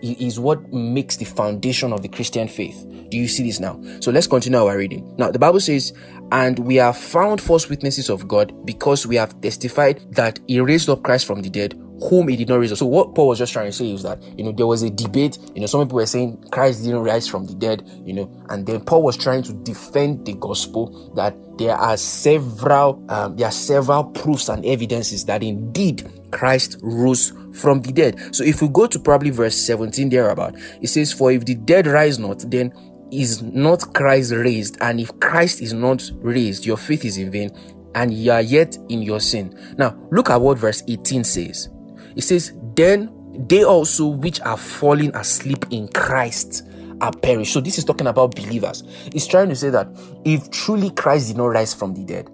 is 0.03 0.39
what 0.39 0.73
makes 0.73 1.17
the 1.17 1.25
foundation 1.25 1.93
of 1.93 2.03
the 2.03 2.09
Christian 2.09 2.49
faith. 2.49 2.87
Do 3.11 3.17
you 3.17 3.29
see 3.29 3.45
this 3.45 3.61
now? 3.61 3.81
So 4.01 4.11
let's 4.11 4.27
continue 4.27 4.59
our 4.59 4.77
reading. 4.77 5.15
Now, 5.17 5.31
the 5.31 5.39
Bible 5.39 5.61
says, 5.61 5.93
And 6.33 6.59
we 6.59 6.77
have 6.77 6.97
found 6.97 7.41
false 7.41 7.69
witnesses 7.69 8.11
of 8.11 8.27
God 8.29 8.67
because 8.67 9.07
we 9.07 9.17
have 9.17 9.41
testified 9.41 10.01
that 10.13 10.41
he 10.47 10.61
raised 10.61 10.89
up 10.89 11.03
Christ 11.03 11.27
from 11.27 11.43
the 11.43 11.51
dead, 11.51 11.75
whom 12.09 12.29
he 12.29 12.37
did 12.37 12.49
not 12.49 12.61
raise 12.61 12.73
up. 12.73 12.79
So 12.79 12.87
what 12.87 13.15
Paul 13.15 13.29
was 13.29 13.39
just 13.39 13.53
trying 13.53 13.67
to 13.67 13.73
say 13.73 13.91
is 13.91 14.03
that, 14.03 14.23
you 14.37 14.45
know, 14.45 14.53
there 14.53 14.67
was 14.67 14.83
a 14.83 14.91
debate, 14.91 15.39
you 15.55 15.61
know, 15.61 15.67
some 15.67 15.85
people 15.85 15.97
were 15.97 16.07
saying 16.07 16.45
Christ 16.51 16.83
didn't 16.83 17.03
rise 17.03 17.29
from 17.29 17.47
the 17.47 17.55
dead, 17.55 17.89
you 18.05 18.13
know, 18.13 18.31
and 18.51 18.67
then 18.67 18.81
Paul 18.85 19.03
was 19.03 19.17
trying 19.17 19.43
to 19.45 19.53
defend 19.53 20.27
the 20.27 20.35
gospel 20.35 21.13
that 21.15 21.37
there 21.59 21.77
are 21.77 21.97
several, 21.97 23.05
um, 23.09 23.37
there 23.37 23.47
are 23.47 23.53
several 23.53 24.05
proofs 24.05 24.49
and 24.49 24.65
evidences 24.67 25.25
that 25.27 25.43
indeed 25.43 26.03
Christ 26.35 26.79
rose 26.83 27.33
from 27.53 27.81
the 27.81 27.93
dead. 27.93 28.35
So 28.35 28.45
if 28.45 28.61
we 28.61 28.69
go 28.69 28.87
to 28.87 28.99
probably 28.99 29.31
verse 29.31 29.57
17 29.57 30.11
thereabout, 30.11 30.57
it 30.83 30.89
says, 30.89 31.13
For 31.13 31.31
if 31.31 31.45
the 31.45 31.55
dead 31.55 31.87
rise 31.87 32.19
not, 32.19 32.45
then 32.51 32.75
is 33.13 33.41
not 33.43 33.95
Christ 33.95 34.33
raised, 34.33 34.77
and 34.81 34.99
if 35.01 35.19
Christ 35.21 35.63
is 35.63 35.73
not 35.73 36.11
raised, 36.17 36.67
your 36.67 36.77
faith 36.77 37.05
is 37.05 37.17
in 37.17 37.31
vain, 37.31 37.51
and 37.95 38.13
ye 38.13 38.29
are 38.29 38.43
yet 38.43 38.77
in 38.89 39.03
your 39.03 39.21
sin. 39.21 39.57
Now, 39.79 39.97
look 40.11 40.31
at 40.31 40.41
what 40.41 40.59
verse 40.59 40.83
18 40.89 41.23
says. 41.23 41.69
It 42.17 42.23
says, 42.23 42.53
Then 42.75 43.13
they 43.49 43.65
also 43.65 44.09
which 44.09 44.41
are 44.41 44.57
falling 44.57 45.15
asleep 45.15 45.65
in 45.71 45.89
Christ 45.89 46.67
are 47.01 47.13
perished. 47.13 47.53
So 47.53 47.61
this 47.61 47.79
is 47.79 47.85
talking 47.85 48.07
about 48.07 48.35
believers. 48.35 48.83
It's 49.07 49.27
trying 49.27 49.49
to 49.51 49.57
say 49.57 49.71
that 49.71 49.89
if 50.25 50.51
truly 50.51 50.91
Christ 50.91 51.29
did 51.29 51.37
not 51.37 51.47
rise 51.47 51.75
from 51.75 51.95
the 51.95 52.05
dead, 52.05 52.29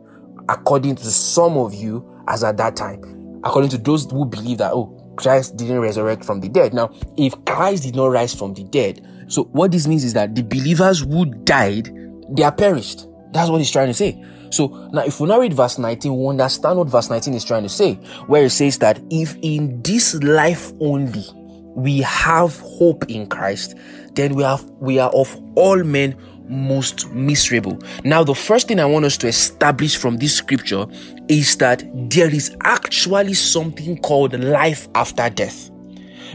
according 0.48 0.96
to 0.96 1.10
some 1.10 1.56
of 1.56 1.74
you, 1.74 2.06
as 2.28 2.44
at 2.44 2.56
that 2.58 2.76
time, 2.76 3.19
according 3.44 3.70
to 3.70 3.78
those 3.78 4.10
who 4.10 4.24
believe 4.24 4.58
that, 4.58 4.72
oh, 4.72 4.96
Christ 5.16 5.56
didn't 5.56 5.80
resurrect 5.80 6.24
from 6.24 6.40
the 6.40 6.48
dead. 6.48 6.72
Now, 6.72 6.90
if 7.16 7.34
Christ 7.44 7.82
did 7.82 7.94
not 7.94 8.06
rise 8.06 8.34
from 8.34 8.54
the 8.54 8.64
dead, 8.64 9.06
so 9.28 9.44
what 9.44 9.72
this 9.72 9.86
means 9.86 10.04
is 10.04 10.14
that 10.14 10.34
the 10.34 10.42
believers 10.42 11.00
who 11.00 11.26
died, 11.26 11.90
they 12.30 12.42
are 12.42 12.52
perished. 12.52 13.06
That's 13.32 13.50
what 13.50 13.58
he's 13.58 13.70
trying 13.70 13.88
to 13.88 13.94
say. 13.94 14.24
So 14.50 14.88
now, 14.92 15.02
if 15.02 15.20
we 15.20 15.28
now 15.28 15.38
read 15.38 15.54
verse 15.54 15.78
19, 15.78 16.16
we 16.16 16.28
understand 16.28 16.78
what 16.78 16.88
verse 16.88 17.08
19 17.08 17.34
is 17.34 17.44
trying 17.44 17.62
to 17.62 17.68
say, 17.68 17.94
where 18.26 18.44
it 18.44 18.50
says 18.50 18.78
that 18.78 19.00
if 19.10 19.36
in 19.42 19.80
this 19.82 20.14
life 20.14 20.72
only 20.80 21.24
we 21.76 22.00
have 22.00 22.58
hope 22.58 23.08
in 23.08 23.28
Christ, 23.28 23.76
then 24.14 24.34
we 24.34 24.42
have 24.42 24.64
we 24.80 24.98
are 24.98 25.10
of 25.10 25.40
all 25.54 25.82
men 25.84 26.16
most 26.50 27.10
miserable. 27.12 27.78
Now, 28.04 28.24
the 28.24 28.34
first 28.34 28.68
thing 28.68 28.80
I 28.80 28.84
want 28.84 29.04
us 29.04 29.16
to 29.18 29.28
establish 29.28 29.96
from 29.96 30.16
this 30.16 30.34
scripture 30.34 30.86
is 31.28 31.56
that 31.56 31.84
there 32.10 32.34
is 32.34 32.54
actually 32.64 33.34
something 33.34 33.96
called 33.98 34.38
life 34.38 34.88
after 34.94 35.30
death. 35.30 35.70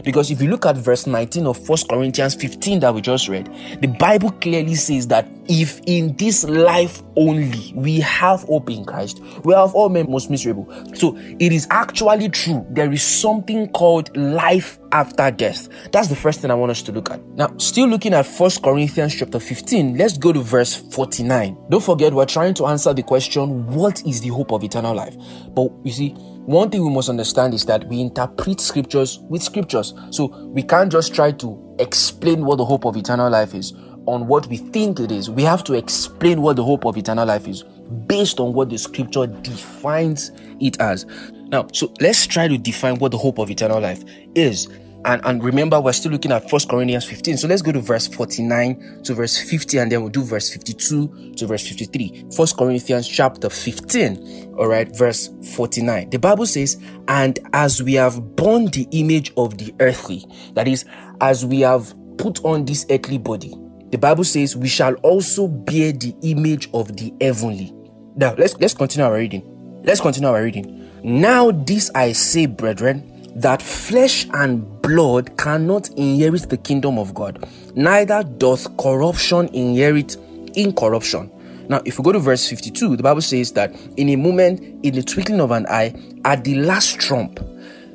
Because 0.04 0.30
if 0.30 0.40
you 0.40 0.48
look 0.48 0.66
at 0.66 0.76
verse 0.76 1.06
19 1.06 1.46
of 1.46 1.58
First 1.66 1.88
Corinthians 1.88 2.34
15 2.34 2.80
that 2.80 2.94
we 2.94 3.00
just 3.00 3.28
read, 3.28 3.46
the 3.80 3.88
Bible 3.88 4.30
clearly 4.32 4.74
says 4.74 5.06
that 5.08 5.28
if 5.48 5.80
in 5.86 6.16
this 6.16 6.44
life 6.44 7.02
only 7.16 7.72
we 7.74 8.00
have 8.00 8.42
hope 8.42 8.70
in 8.70 8.84
Christ, 8.84 9.20
we 9.44 9.54
are 9.54 9.62
of 9.62 9.74
all 9.74 9.88
men 9.88 10.10
most 10.10 10.30
miserable. 10.30 10.68
So 10.94 11.16
it 11.16 11.52
is 11.52 11.66
actually 11.70 12.28
true. 12.30 12.66
There 12.70 12.92
is 12.92 13.02
something 13.02 13.68
called 13.68 14.16
life 14.16 14.78
after 14.92 15.30
death. 15.30 15.68
That's 15.92 16.08
the 16.08 16.16
first 16.16 16.40
thing 16.40 16.50
I 16.50 16.54
want 16.54 16.70
us 16.70 16.82
to 16.82 16.92
look 16.92 17.10
at. 17.10 17.24
Now, 17.28 17.56
still 17.58 17.88
looking 17.88 18.14
at 18.14 18.26
First 18.26 18.62
Corinthians 18.62 19.14
chapter 19.14 19.38
15, 19.38 19.96
let's 19.96 20.18
go 20.18 20.32
to 20.32 20.40
verse 20.40 20.74
49. 20.74 21.56
Don't 21.70 21.82
forget, 21.82 22.12
we're 22.12 22.26
trying 22.26 22.54
to 22.54 22.66
answer 22.66 22.92
the 22.92 23.02
question, 23.02 23.66
what 23.66 24.04
is 24.06 24.20
the 24.20 24.28
hope 24.28 24.52
of 24.52 24.64
eternal 24.64 24.94
life? 24.94 25.14
But 25.54 25.70
you 25.84 25.92
see, 25.92 26.14
one 26.46 26.70
thing 26.70 26.84
we 26.84 26.90
must 26.90 27.08
understand 27.08 27.54
is 27.54 27.64
that 27.64 27.88
we 27.88 28.00
interpret 28.00 28.60
scriptures 28.60 29.18
with 29.28 29.42
scriptures. 29.42 29.94
So 30.10 30.26
we 30.26 30.62
can't 30.62 30.92
just 30.92 31.12
try 31.12 31.32
to 31.32 31.76
explain 31.80 32.44
what 32.44 32.58
the 32.58 32.64
hope 32.64 32.84
of 32.84 32.96
eternal 32.96 33.28
life 33.28 33.52
is 33.52 33.72
on 34.06 34.28
what 34.28 34.46
we 34.46 34.56
think 34.56 35.00
it 35.00 35.10
is. 35.10 35.28
We 35.28 35.42
have 35.42 35.64
to 35.64 35.74
explain 35.74 36.42
what 36.42 36.54
the 36.54 36.62
hope 36.62 36.84
of 36.84 36.96
eternal 36.96 37.26
life 37.26 37.48
is 37.48 37.64
based 38.06 38.38
on 38.38 38.52
what 38.52 38.70
the 38.70 38.78
scripture 38.78 39.26
defines 39.26 40.30
it 40.60 40.80
as. 40.80 41.04
Now, 41.48 41.66
so 41.72 41.92
let's 42.00 42.26
try 42.26 42.46
to 42.46 42.56
define 42.56 42.96
what 43.00 43.10
the 43.10 43.18
hope 43.18 43.38
of 43.38 43.50
eternal 43.50 43.80
life 43.80 44.04
is. 44.36 44.68
And, 45.06 45.24
and 45.24 45.42
remember, 45.42 45.80
we're 45.80 45.92
still 45.92 46.10
looking 46.10 46.32
at 46.32 46.50
First 46.50 46.68
Corinthians 46.68 47.04
15. 47.04 47.36
So 47.36 47.46
let's 47.46 47.62
go 47.62 47.70
to 47.70 47.80
verse 47.80 48.08
49 48.08 49.02
to 49.04 49.14
verse 49.14 49.38
50, 49.38 49.78
and 49.78 49.92
then 49.92 50.00
we'll 50.00 50.10
do 50.10 50.24
verse 50.24 50.50
52 50.50 51.34
to 51.36 51.46
verse 51.46 51.66
53. 51.66 52.26
First 52.36 52.56
Corinthians 52.56 53.06
chapter 53.06 53.48
15, 53.48 54.54
all 54.58 54.66
right, 54.66 54.94
verse 54.96 55.30
49. 55.54 56.10
The 56.10 56.18
Bible 56.18 56.44
says, 56.44 56.82
And 57.06 57.38
as 57.52 57.80
we 57.80 57.94
have 57.94 58.34
borne 58.34 58.66
the 58.66 58.88
image 58.90 59.32
of 59.36 59.56
the 59.58 59.72
earthly, 59.78 60.26
that 60.54 60.66
is, 60.66 60.84
as 61.20 61.46
we 61.46 61.60
have 61.60 61.94
put 62.18 62.44
on 62.44 62.64
this 62.64 62.84
earthly 62.90 63.18
body, 63.18 63.54
the 63.90 63.98
Bible 63.98 64.24
says, 64.24 64.56
We 64.56 64.66
shall 64.66 64.94
also 64.96 65.46
bear 65.46 65.92
the 65.92 66.16
image 66.22 66.68
of 66.74 66.96
the 66.96 67.14
heavenly. 67.20 67.72
Now 68.16 68.34
let's 68.36 68.56
let's 68.56 68.74
continue 68.74 69.06
our 69.06 69.14
reading. 69.14 69.82
Let's 69.84 70.00
continue 70.00 70.30
our 70.30 70.42
reading. 70.42 70.90
Now, 71.04 71.52
this 71.52 71.92
I 71.94 72.10
say, 72.10 72.46
brethren 72.46 73.15
that 73.36 73.60
flesh 73.60 74.26
and 74.32 74.80
blood 74.80 75.36
cannot 75.36 75.90
inherit 75.90 76.48
the 76.48 76.56
kingdom 76.56 76.98
of 76.98 77.14
God, 77.14 77.46
neither 77.74 78.22
doth 78.22 78.74
corruption 78.78 79.48
inherit 79.52 80.16
incorruption. 80.54 81.30
Now, 81.68 81.82
if 81.84 81.98
we 81.98 82.04
go 82.04 82.12
to 82.12 82.18
verse 82.18 82.48
52, 82.48 82.96
the 82.96 83.02
Bible 83.02 83.20
says 83.20 83.52
that 83.52 83.74
in 83.96 84.08
a 84.08 84.16
moment, 84.16 84.60
in 84.84 84.94
the 84.94 85.02
twinkling 85.02 85.40
of 85.40 85.50
an 85.50 85.66
eye, 85.66 85.94
at 86.24 86.44
the 86.44 86.54
last 86.54 86.98
trump, 86.98 87.40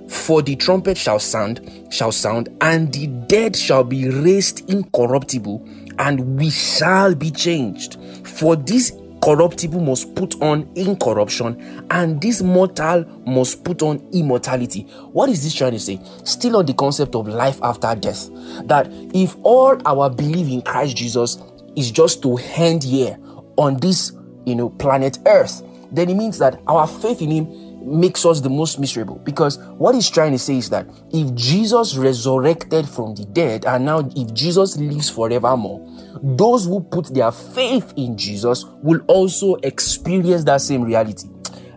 for 0.07 0.41
the 0.41 0.55
trumpet 0.57 0.97
shall 0.97 1.19
sound, 1.19 1.87
shall 1.89 2.11
sound, 2.11 2.49
and 2.61 2.93
the 2.93 3.07
dead 3.07 3.55
shall 3.55 3.83
be 3.83 4.09
raised 4.09 4.69
incorruptible, 4.69 5.67
and 5.97 6.37
we 6.37 6.49
shall 6.49 7.15
be 7.15 7.31
changed. 7.31 7.97
For 8.27 8.55
this 8.55 8.91
corruptible 9.21 9.79
must 9.79 10.13
put 10.15 10.41
on 10.41 10.69
incorruption, 10.75 11.85
and 11.91 12.21
this 12.21 12.41
mortal 12.41 13.05
must 13.25 13.63
put 13.63 13.81
on 13.81 14.05
immortality. 14.11 14.83
What 15.11 15.29
is 15.29 15.43
this 15.43 15.53
trying 15.53 15.73
to 15.73 15.79
say? 15.79 15.99
Still 16.23 16.57
on 16.57 16.65
the 16.65 16.73
concept 16.73 17.15
of 17.15 17.27
life 17.27 17.59
after 17.61 17.93
death. 17.95 18.29
That 18.65 18.87
if 19.13 19.35
all 19.43 19.77
our 19.85 20.09
belief 20.09 20.47
in 20.49 20.61
Christ 20.61 20.97
Jesus 20.97 21.41
is 21.75 21.91
just 21.91 22.21
to 22.23 22.37
end 22.55 22.83
here 22.83 23.17
on 23.57 23.77
this, 23.77 24.11
you 24.45 24.55
know, 24.55 24.69
planet 24.69 25.19
Earth, 25.25 25.63
then 25.91 26.09
it 26.09 26.15
means 26.15 26.37
that 26.39 26.59
our 26.67 26.87
faith 26.87 27.21
in 27.21 27.31
Him 27.31 27.70
makes 27.81 28.25
us 28.25 28.41
the 28.41 28.49
most 28.49 28.79
miserable 28.79 29.15
because 29.23 29.57
what 29.77 29.95
he's 29.95 30.09
trying 30.09 30.31
to 30.31 30.39
say 30.39 30.57
is 30.57 30.69
that 30.69 30.87
if 31.11 31.33
Jesus 31.35 31.95
resurrected 31.95 32.87
from 32.87 33.15
the 33.15 33.25
dead 33.25 33.65
and 33.65 33.85
now 33.85 33.99
if 34.15 34.33
Jesus 34.33 34.77
lives 34.77 35.09
forevermore, 35.09 35.87
those 36.21 36.65
who 36.65 36.81
put 36.81 37.13
their 37.13 37.31
faith 37.31 37.93
in 37.97 38.17
Jesus 38.17 38.65
will 38.83 39.01
also 39.07 39.55
experience 39.55 40.43
that 40.43 40.61
same 40.61 40.83
reality. 40.83 41.27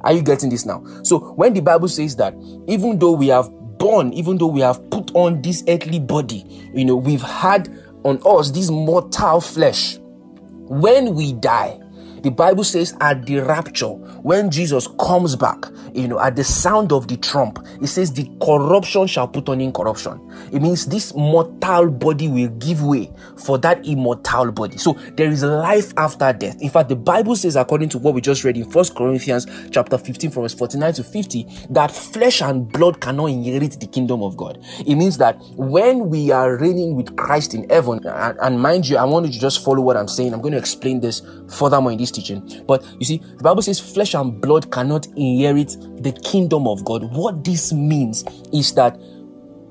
Are 0.02 0.12
you 0.12 0.22
getting 0.22 0.50
this 0.50 0.66
now? 0.66 0.84
So 1.02 1.18
when 1.32 1.54
the 1.54 1.60
Bible 1.60 1.88
says 1.88 2.16
that 2.16 2.34
even 2.68 2.98
though 2.98 3.12
we 3.12 3.28
have 3.28 3.50
born, 3.78 4.12
even 4.12 4.38
though 4.38 4.48
we 4.48 4.60
have 4.60 4.90
put 4.90 5.10
on 5.14 5.40
this 5.42 5.64
earthly 5.66 5.98
body, 5.98 6.44
you 6.74 6.84
know, 6.84 6.96
we've 6.96 7.22
had 7.22 7.68
on 8.04 8.20
us 8.26 8.50
this 8.50 8.70
mortal 8.70 9.40
flesh, 9.40 9.98
when 10.66 11.14
we 11.14 11.32
die, 11.32 11.78
the 12.24 12.30
Bible 12.30 12.64
says 12.64 12.96
at 13.02 13.26
the 13.26 13.40
rapture, 13.40 13.90
when 14.24 14.50
Jesus 14.50 14.88
comes 14.98 15.36
back, 15.36 15.66
you 15.92 16.08
know, 16.08 16.18
at 16.18 16.36
the 16.36 16.42
sound 16.42 16.90
of 16.90 17.06
the 17.06 17.18
trump, 17.18 17.58
it 17.82 17.88
says 17.88 18.14
the 18.14 18.26
corruption 18.42 19.06
shall 19.06 19.28
put 19.28 19.50
on 19.50 19.60
incorruption. 19.60 20.18
It 20.50 20.62
means 20.62 20.86
this 20.86 21.14
mortal 21.14 21.90
body 21.90 22.28
will 22.28 22.48
give 22.48 22.82
way 22.82 23.12
for 23.36 23.58
that 23.58 23.84
immortal 23.86 24.52
body. 24.52 24.78
So 24.78 24.94
there 25.16 25.28
is 25.28 25.42
life 25.42 25.92
after 25.98 26.32
death. 26.32 26.62
In 26.62 26.70
fact, 26.70 26.88
the 26.88 26.96
Bible 26.96 27.36
says, 27.36 27.56
according 27.56 27.90
to 27.90 27.98
what 27.98 28.14
we 28.14 28.22
just 28.22 28.42
read 28.42 28.56
in 28.56 28.70
First 28.70 28.94
Corinthians 28.94 29.46
chapter 29.70 29.98
15, 29.98 30.30
from 30.30 30.44
verse 30.44 30.54
49 30.54 30.94
to 30.94 31.04
50, 31.04 31.46
that 31.70 31.90
flesh 31.90 32.40
and 32.40 32.72
blood 32.72 33.02
cannot 33.02 33.26
inherit 33.26 33.78
the 33.78 33.86
kingdom 33.86 34.22
of 34.22 34.34
God. 34.34 34.64
It 34.86 34.94
means 34.94 35.18
that 35.18 35.36
when 35.56 36.08
we 36.08 36.30
are 36.30 36.56
reigning 36.56 36.96
with 36.96 37.14
Christ 37.16 37.52
in 37.52 37.68
heaven, 37.68 38.00
and, 38.06 38.38
and 38.40 38.58
mind 38.58 38.88
you, 38.88 38.96
I 38.96 39.04
want 39.04 39.26
you 39.26 39.32
to 39.32 39.38
just 39.38 39.62
follow 39.62 39.82
what 39.82 39.98
I'm 39.98 40.08
saying. 40.08 40.32
I'm 40.32 40.40
going 40.40 40.52
to 40.52 40.58
explain 40.58 41.00
this 41.00 41.20
furthermore 41.50 41.92
in 41.92 41.98
this 41.98 42.13
teaching. 42.14 42.64
But 42.66 42.84
you 42.98 43.06
see, 43.06 43.18
the 43.18 43.42
Bible 43.42 43.62
says 43.62 43.80
flesh 43.80 44.14
and 44.14 44.40
blood 44.40 44.70
cannot 44.70 45.06
inherit 45.16 45.76
the 46.02 46.12
kingdom 46.24 46.66
of 46.66 46.84
God. 46.84 47.04
What 47.14 47.44
this 47.44 47.72
means 47.72 48.24
is 48.52 48.72
that 48.74 48.96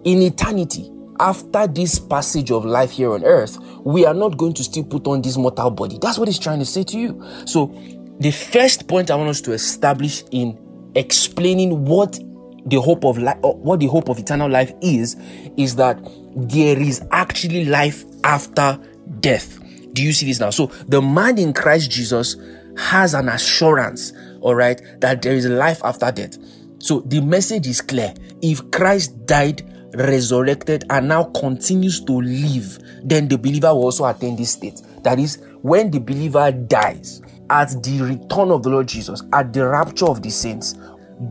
in 0.04 0.22
eternity, 0.22 0.92
after 1.20 1.68
this 1.68 2.00
passage 2.00 2.52
of 2.52 2.66
life 2.66 2.92
here 2.92 3.14
on 3.14 3.24
earth, 3.24 3.58
we 3.84 4.06
are 4.06 4.14
not 4.14 4.38
going 4.38 4.54
to 4.54 4.64
still 4.64 4.84
put 4.84 5.08
on 5.08 5.22
this 5.22 5.38
mortal 5.38 5.72
body. 5.72 5.98
That's 6.02 6.18
what 6.18 6.28
he's 6.28 6.40
trying 6.40 6.60
to 6.60 6.66
say 6.66 6.84
to 6.84 6.98
you. 6.98 7.24
So, 7.46 7.74
the 8.20 8.32
first 8.32 8.88
point 8.88 9.10
I 9.10 9.16
want 9.16 9.30
us 9.30 9.42
to 9.42 9.54
establish 9.54 10.24
in 10.32 10.60
explaining 10.96 11.86
what 11.86 12.20
the 12.66 12.80
hope 12.80 13.04
of 13.06 13.18
life, 13.18 13.38
uh, 13.44 13.50
what 13.54 13.80
the 13.80 13.88
hope 13.88 14.10
of 14.10 14.20
eternal 14.20 14.50
life 14.50 14.74
is, 14.82 15.16
is 15.58 15.76
that 15.76 16.00
there 16.36 16.80
is 16.80 17.06
actually 17.12 17.66
life 17.66 18.04
after 18.24 18.80
death. 19.20 19.60
Do 19.94 20.04
you 20.04 20.14
see 20.14 20.26
this 20.26 20.40
now? 20.40 20.50
So 20.50 20.68
the 20.88 21.02
man 21.02 21.38
in 21.38 21.54
Christ 21.54 21.92
Jesus 21.92 22.36
has 22.78 23.14
an 23.14 23.30
assurance, 23.30 24.14
all 24.42 24.56
right, 24.56 24.82
that 25.00 25.22
there 25.22 25.34
is 25.34 25.46
life 25.46 25.82
after 25.84 26.12
death. 26.12 26.38
So 26.80 27.02
the 27.02 27.22
message 27.22 27.68
is 27.68 27.82
clear. 27.82 28.14
If 28.42 28.72
Christ 28.72 29.26
died, 29.26 29.62
resurrected, 29.94 30.86
and 30.90 31.08
now 31.08 31.26
continues 31.26 32.04
to 32.06 32.14
live, 32.14 32.80
then 33.04 33.28
the 33.28 33.38
believer 33.38 33.74
will 33.74 33.86
also 33.86 34.06
attain 34.06 34.36
this 34.36 34.52
state. 34.52 34.82
That 35.04 35.20
is, 35.20 35.42
when 35.62 35.92
the 35.92 36.00
believer 36.00 36.52
dies, 36.52 37.22
at 37.50 37.70
the 37.84 38.02
return 38.02 38.52
of 38.52 38.64
the 38.64 38.70
Lord 38.70 38.88
Jesus, 38.88 39.22
at 39.32 39.54
the 39.54 39.68
rapture 39.68 40.08
of 40.08 40.24
the 40.24 40.32
saints, 40.32 40.76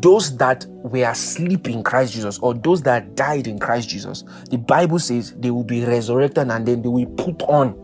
those 0.00 0.36
that 0.36 0.64
were 0.68 1.10
asleep 1.10 1.68
in 1.68 1.82
Christ 1.82 2.14
Jesus 2.14 2.38
or 2.38 2.54
those 2.54 2.82
that 2.82 3.14
died 3.14 3.46
in 3.46 3.58
Christ 3.58 3.88
Jesus, 3.88 4.24
the 4.50 4.58
Bible 4.58 4.98
says 4.98 5.34
they 5.34 5.50
will 5.50 5.64
be 5.64 5.84
resurrected 5.84 6.50
and 6.50 6.66
then 6.66 6.82
they 6.82 6.88
will 6.88 7.06
put 7.06 7.42
on 7.42 7.74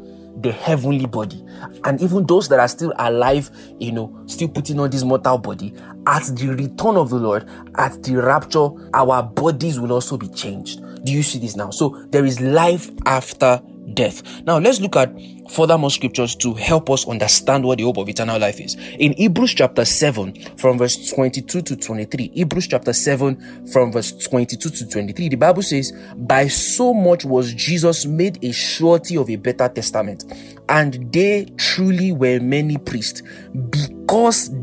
the 0.43 0.53
heavenly 0.53 1.07
body. 1.07 1.45
And 1.85 2.01
even 2.01 2.27
those 2.27 2.49
that 2.49 2.61
are 2.61 2.69
still 2.69 2.93
alive, 2.99 3.51
you 3.79 3.93
know, 3.93 4.17
still 4.27 4.49
putting 4.49 4.79
on 4.81 4.91
this 4.91 5.05
mortal 5.05 5.39
body, 5.39 5.75
at 6.07 6.25
the 6.37 6.49
return 6.49 6.97
of 6.97 7.11
the 7.11 7.17
Lord, 7.17 7.49
at 7.77 8.03
the 8.03 8.17
rapture, 8.17 8.69
our 8.95 9.23
bodies 9.23 9.79
will 9.79 9.93
also 9.93 10.17
be 10.17 10.29
changed. 10.29 10.81
Do 11.05 11.13
you 11.13 11.23
see 11.23 11.39
this 11.39 11.57
now? 11.57 11.71
So 11.71 12.07
there 12.11 12.25
is 12.25 12.41
life 12.41 12.91
after 13.07 13.63
death. 13.95 14.43
Now 14.45 14.59
let's 14.59 14.81
look 14.81 14.97
at 14.97 15.13
furthermore 15.51 15.91
scriptures 15.91 16.35
to 16.37 16.55
help 16.55 16.91
us 16.91 17.09
understand 17.09 17.65
what 17.65 17.79
the 17.79 17.85
hope 17.85 17.97
of 17.97 18.09
eternal 18.09 18.39
life 18.39 18.61
is. 18.61 18.77
In 18.99 19.15
Hebrews 19.15 19.55
chapter 19.55 19.85
7, 19.85 20.35
from 20.57 20.79
verse 20.79 21.11
22 21.11 21.63
to 21.63 21.77
23, 21.77 22.31
Hebrews 22.35 22.69
chapter 22.69 22.93
7, 22.93 23.67
from 23.67 23.93
verse 23.93 24.13
22 24.13 24.71
to 24.71 24.89
23, 24.89 25.29
the 25.31 25.37
Bible 25.37 25.63
says, 25.63 25.93
By 26.17 26.49
so 26.49 26.93
much 26.93 27.25
was 27.25 27.53
Jesus 27.55 28.05
made 28.07 28.43
a 28.45 28.53
surety 28.53 29.17
of 29.17 29.31
a 29.31 29.37
better 29.37 29.69
testament, 29.69 30.25
and 30.69 31.13
they 31.13 31.47
truly 31.57 32.13
were 32.13 32.41
many 32.41 32.77
priests, 32.77 33.23
because 33.53 33.98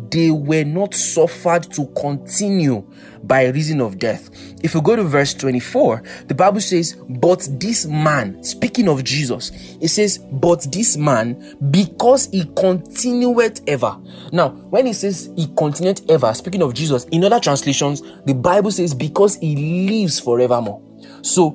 they 0.10 0.32
were 0.32 0.64
not 0.64 0.94
suffered 0.94 1.64
to 1.74 1.86
continue 1.88 2.90
by 3.24 3.48
reason 3.48 3.82
of 3.82 4.00
death. 4.00 4.30
If 4.64 4.76
we 4.76 4.82
go 4.82 4.96
to 4.96 5.04
verse 5.04 5.34
24, 5.34 6.02
the 6.28 6.36
Bible 6.36 6.62
says, 6.62 6.96
But 7.10 7.48
this 7.60 7.86
man, 7.86 8.44
speaking 8.44 8.88
of 8.88 9.04
Jesus, 9.04 9.52
it 9.82 9.90
says, 9.90 10.18
But 10.18 10.72
this 10.72 10.96
man, 10.96 11.58
because 11.70 12.28
he 12.32 12.46
continued 12.56 13.60
ever. 13.68 13.98
Now, 14.32 14.50
when 14.50 14.88
it 14.88 14.96
says 14.96 15.30
he 15.36 15.48
continued 15.58 16.10
ever, 16.10 16.34
speaking 16.34 16.62
of 16.62 16.74
Jesus, 16.74 17.04
in 17.06 17.24
other 17.24 17.40
translations, 17.40 18.02
the 18.26 18.34
Bible 18.34 18.72
says, 18.72 18.94
Because 18.94 19.36
he 19.38 19.88
lives 19.90 20.20
forevermore. 20.20 20.82
So, 21.22 21.50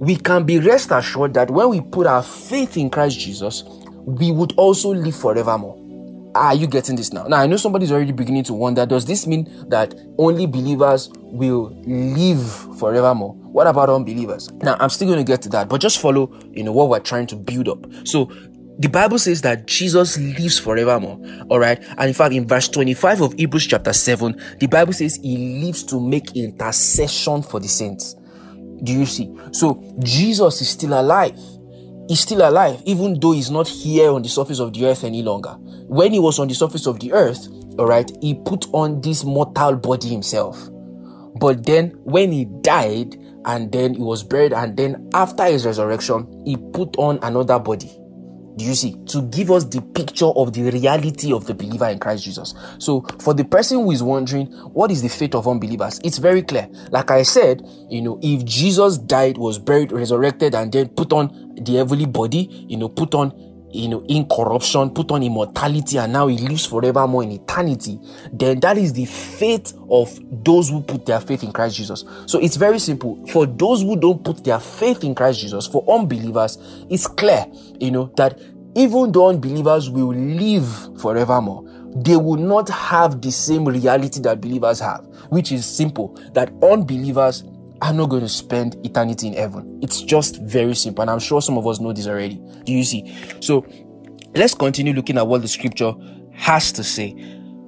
we 0.00 0.16
can 0.16 0.44
be 0.44 0.58
rest 0.58 0.90
assured 0.92 1.34
that 1.34 1.50
when 1.50 1.68
we 1.70 1.80
put 1.80 2.06
our 2.06 2.22
faith 2.22 2.76
in 2.76 2.90
Christ 2.90 3.18
Jesus, 3.18 3.64
we 4.04 4.30
would 4.32 4.52
also 4.56 4.94
live 4.94 5.16
forevermore. 5.16 5.79
Are 6.34 6.54
you 6.54 6.66
getting 6.66 6.96
this 6.96 7.12
now? 7.12 7.24
Now, 7.24 7.38
I 7.38 7.46
know 7.46 7.56
somebody's 7.56 7.90
already 7.90 8.12
beginning 8.12 8.44
to 8.44 8.54
wonder 8.54 8.86
does 8.86 9.04
this 9.04 9.26
mean 9.26 9.68
that 9.68 9.94
only 10.18 10.46
believers 10.46 11.10
will 11.16 11.70
live 11.86 12.78
forevermore? 12.78 13.34
What 13.34 13.66
about 13.66 13.90
unbelievers? 13.90 14.50
Now, 14.62 14.76
I'm 14.78 14.90
still 14.90 15.08
going 15.08 15.18
to 15.18 15.24
get 15.24 15.42
to 15.42 15.48
that, 15.50 15.68
but 15.68 15.80
just 15.80 15.98
follow, 15.98 16.32
you 16.52 16.62
know, 16.62 16.72
what 16.72 16.88
we're 16.88 17.00
trying 17.00 17.26
to 17.28 17.36
build 17.36 17.68
up. 17.68 17.84
So, 18.04 18.30
the 18.78 18.88
Bible 18.88 19.18
says 19.18 19.42
that 19.42 19.66
Jesus 19.66 20.16
lives 20.16 20.58
forevermore. 20.58 21.20
All 21.50 21.58
right. 21.58 21.82
And 21.98 22.08
in 22.08 22.14
fact, 22.14 22.32
in 22.32 22.48
verse 22.48 22.66
25 22.66 23.20
of 23.20 23.32
Hebrews 23.34 23.66
chapter 23.66 23.92
7, 23.92 24.40
the 24.58 24.68
Bible 24.68 24.94
says 24.94 25.16
he 25.16 25.62
lives 25.62 25.82
to 25.84 26.00
make 26.00 26.34
intercession 26.34 27.42
for 27.42 27.60
the 27.60 27.68
saints. 27.68 28.16
Do 28.82 28.92
you 28.94 29.04
see? 29.04 29.30
So 29.52 29.82
Jesus 30.02 30.62
is 30.62 30.70
still 30.70 30.98
alive. 30.98 31.38
He's 32.10 32.18
still 32.18 32.40
alive, 32.42 32.82
even 32.86 33.20
though 33.20 33.30
he's 33.30 33.52
not 33.52 33.68
here 33.68 34.10
on 34.10 34.22
the 34.22 34.28
surface 34.28 34.58
of 34.58 34.72
the 34.72 34.84
earth 34.84 35.04
any 35.04 35.22
longer. 35.22 35.50
When 35.86 36.12
he 36.12 36.18
was 36.18 36.40
on 36.40 36.48
the 36.48 36.56
surface 36.56 36.88
of 36.88 36.98
the 36.98 37.12
earth, 37.12 37.46
all 37.78 37.86
right, 37.86 38.10
he 38.20 38.34
put 38.34 38.66
on 38.72 39.00
this 39.00 39.22
mortal 39.22 39.76
body 39.76 40.08
himself. 40.08 40.58
But 41.38 41.64
then 41.64 41.90
when 42.02 42.32
he 42.32 42.46
died 42.62 43.16
and 43.44 43.70
then 43.70 43.94
he 43.94 44.02
was 44.02 44.24
buried, 44.24 44.52
and 44.52 44.76
then 44.76 45.08
after 45.14 45.44
his 45.44 45.64
resurrection, 45.64 46.42
he 46.44 46.56
put 46.56 46.98
on 46.98 47.20
another 47.22 47.60
body. 47.60 47.96
Do 48.56 48.64
you 48.64 48.74
see? 48.74 48.96
To 49.06 49.22
give 49.22 49.50
us 49.50 49.64
the 49.64 49.80
picture 49.80 50.26
of 50.26 50.52
the 50.52 50.70
reality 50.70 51.32
of 51.32 51.46
the 51.46 51.54
believer 51.54 51.88
in 51.88 51.98
Christ 51.98 52.24
Jesus. 52.24 52.54
So, 52.78 53.06
for 53.20 53.34
the 53.34 53.44
person 53.44 53.78
who 53.78 53.90
is 53.90 54.02
wondering, 54.02 54.46
what 54.72 54.90
is 54.90 55.02
the 55.02 55.08
fate 55.08 55.34
of 55.34 55.48
unbelievers? 55.48 56.00
It's 56.04 56.18
very 56.18 56.42
clear. 56.42 56.68
Like 56.90 57.10
I 57.10 57.22
said, 57.22 57.62
you 57.88 58.02
know, 58.02 58.18
if 58.22 58.44
Jesus 58.44 58.98
died, 58.98 59.38
was 59.38 59.58
buried, 59.58 59.92
resurrected, 59.92 60.54
and 60.54 60.72
then 60.72 60.88
put 60.88 61.12
on 61.12 61.54
the 61.60 61.76
heavenly 61.76 62.06
body, 62.06 62.48
you 62.68 62.76
know, 62.76 62.88
put 62.88 63.14
on 63.14 63.32
you 63.72 63.88
know, 63.88 64.04
incorruption, 64.08 64.90
put 64.90 65.10
on 65.10 65.22
immortality, 65.22 65.98
and 65.98 66.12
now 66.12 66.26
he 66.26 66.38
lives 66.38 66.66
forevermore 66.66 67.22
in 67.22 67.32
eternity, 67.32 67.98
then 68.32 68.60
that 68.60 68.76
is 68.76 68.92
the 68.92 69.04
fate 69.04 69.72
of 69.90 70.18
those 70.44 70.70
who 70.70 70.82
put 70.82 71.06
their 71.06 71.20
faith 71.20 71.42
in 71.42 71.52
Christ 71.52 71.76
Jesus. 71.76 72.04
So 72.26 72.38
it's 72.40 72.56
very 72.56 72.78
simple. 72.78 73.24
For 73.28 73.46
those 73.46 73.82
who 73.82 73.96
don't 73.96 74.24
put 74.24 74.44
their 74.44 74.60
faith 74.60 75.04
in 75.04 75.14
Christ 75.14 75.40
Jesus, 75.40 75.66
for 75.66 75.84
unbelievers, 75.88 76.58
it's 76.88 77.06
clear, 77.06 77.46
you 77.78 77.90
know, 77.90 78.12
that 78.16 78.40
even 78.74 79.12
though 79.12 79.28
unbelievers 79.28 79.90
will 79.90 80.14
live 80.14 81.00
forevermore, 81.00 81.64
they 81.96 82.16
will 82.16 82.36
not 82.36 82.68
have 82.68 83.20
the 83.20 83.32
same 83.32 83.66
reality 83.66 84.20
that 84.20 84.40
believers 84.40 84.78
have, 84.78 85.04
which 85.30 85.50
is 85.50 85.66
simple 85.66 86.16
that 86.34 86.52
unbelievers 86.62 87.42
are 87.82 87.92
not 87.92 88.10
going 88.10 88.22
to 88.22 88.28
spend 88.28 88.76
eternity 88.84 89.28
in 89.28 89.34
heaven. 89.34 89.78
It's 89.82 90.02
just 90.02 90.40
very 90.42 90.74
simple. 90.74 91.02
And 91.02 91.10
I'm 91.10 91.18
sure 91.18 91.40
some 91.40 91.56
of 91.56 91.66
us 91.66 91.80
know 91.80 91.92
this 91.92 92.06
already. 92.06 92.40
Do 92.64 92.72
you 92.72 92.84
see? 92.84 93.14
So 93.40 93.66
let's 94.34 94.54
continue 94.54 94.92
looking 94.92 95.18
at 95.18 95.26
what 95.26 95.42
the 95.42 95.48
scripture 95.48 95.92
has 96.32 96.72
to 96.72 96.84
say. 96.84 97.16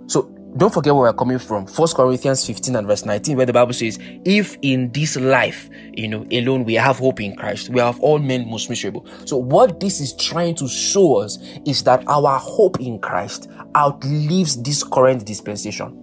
So 0.06 0.22
don't 0.56 0.72
forget 0.72 0.94
where 0.94 1.04
we're 1.04 1.14
coming 1.14 1.38
from. 1.38 1.66
First 1.66 1.96
Corinthians 1.96 2.46
15 2.46 2.76
and 2.76 2.86
verse 2.86 3.06
19, 3.06 3.38
where 3.38 3.46
the 3.46 3.54
Bible 3.54 3.72
says, 3.72 3.98
If 4.26 4.58
in 4.60 4.92
this 4.92 5.16
life, 5.16 5.70
you 5.94 6.08
know, 6.08 6.26
alone 6.30 6.64
we 6.64 6.74
have 6.74 6.98
hope 6.98 7.20
in 7.20 7.34
Christ, 7.34 7.70
we 7.70 7.80
have 7.80 7.98
all 8.00 8.18
men 8.18 8.48
most 8.50 8.68
miserable. 8.68 9.06
So 9.24 9.38
what 9.38 9.80
this 9.80 9.98
is 9.98 10.14
trying 10.14 10.56
to 10.56 10.68
show 10.68 11.16
us 11.16 11.38
is 11.66 11.84
that 11.84 12.06
our 12.06 12.38
hope 12.38 12.80
in 12.80 12.98
Christ 12.98 13.48
outlives 13.74 14.62
this 14.62 14.84
current 14.84 15.24
dispensation. 15.24 15.98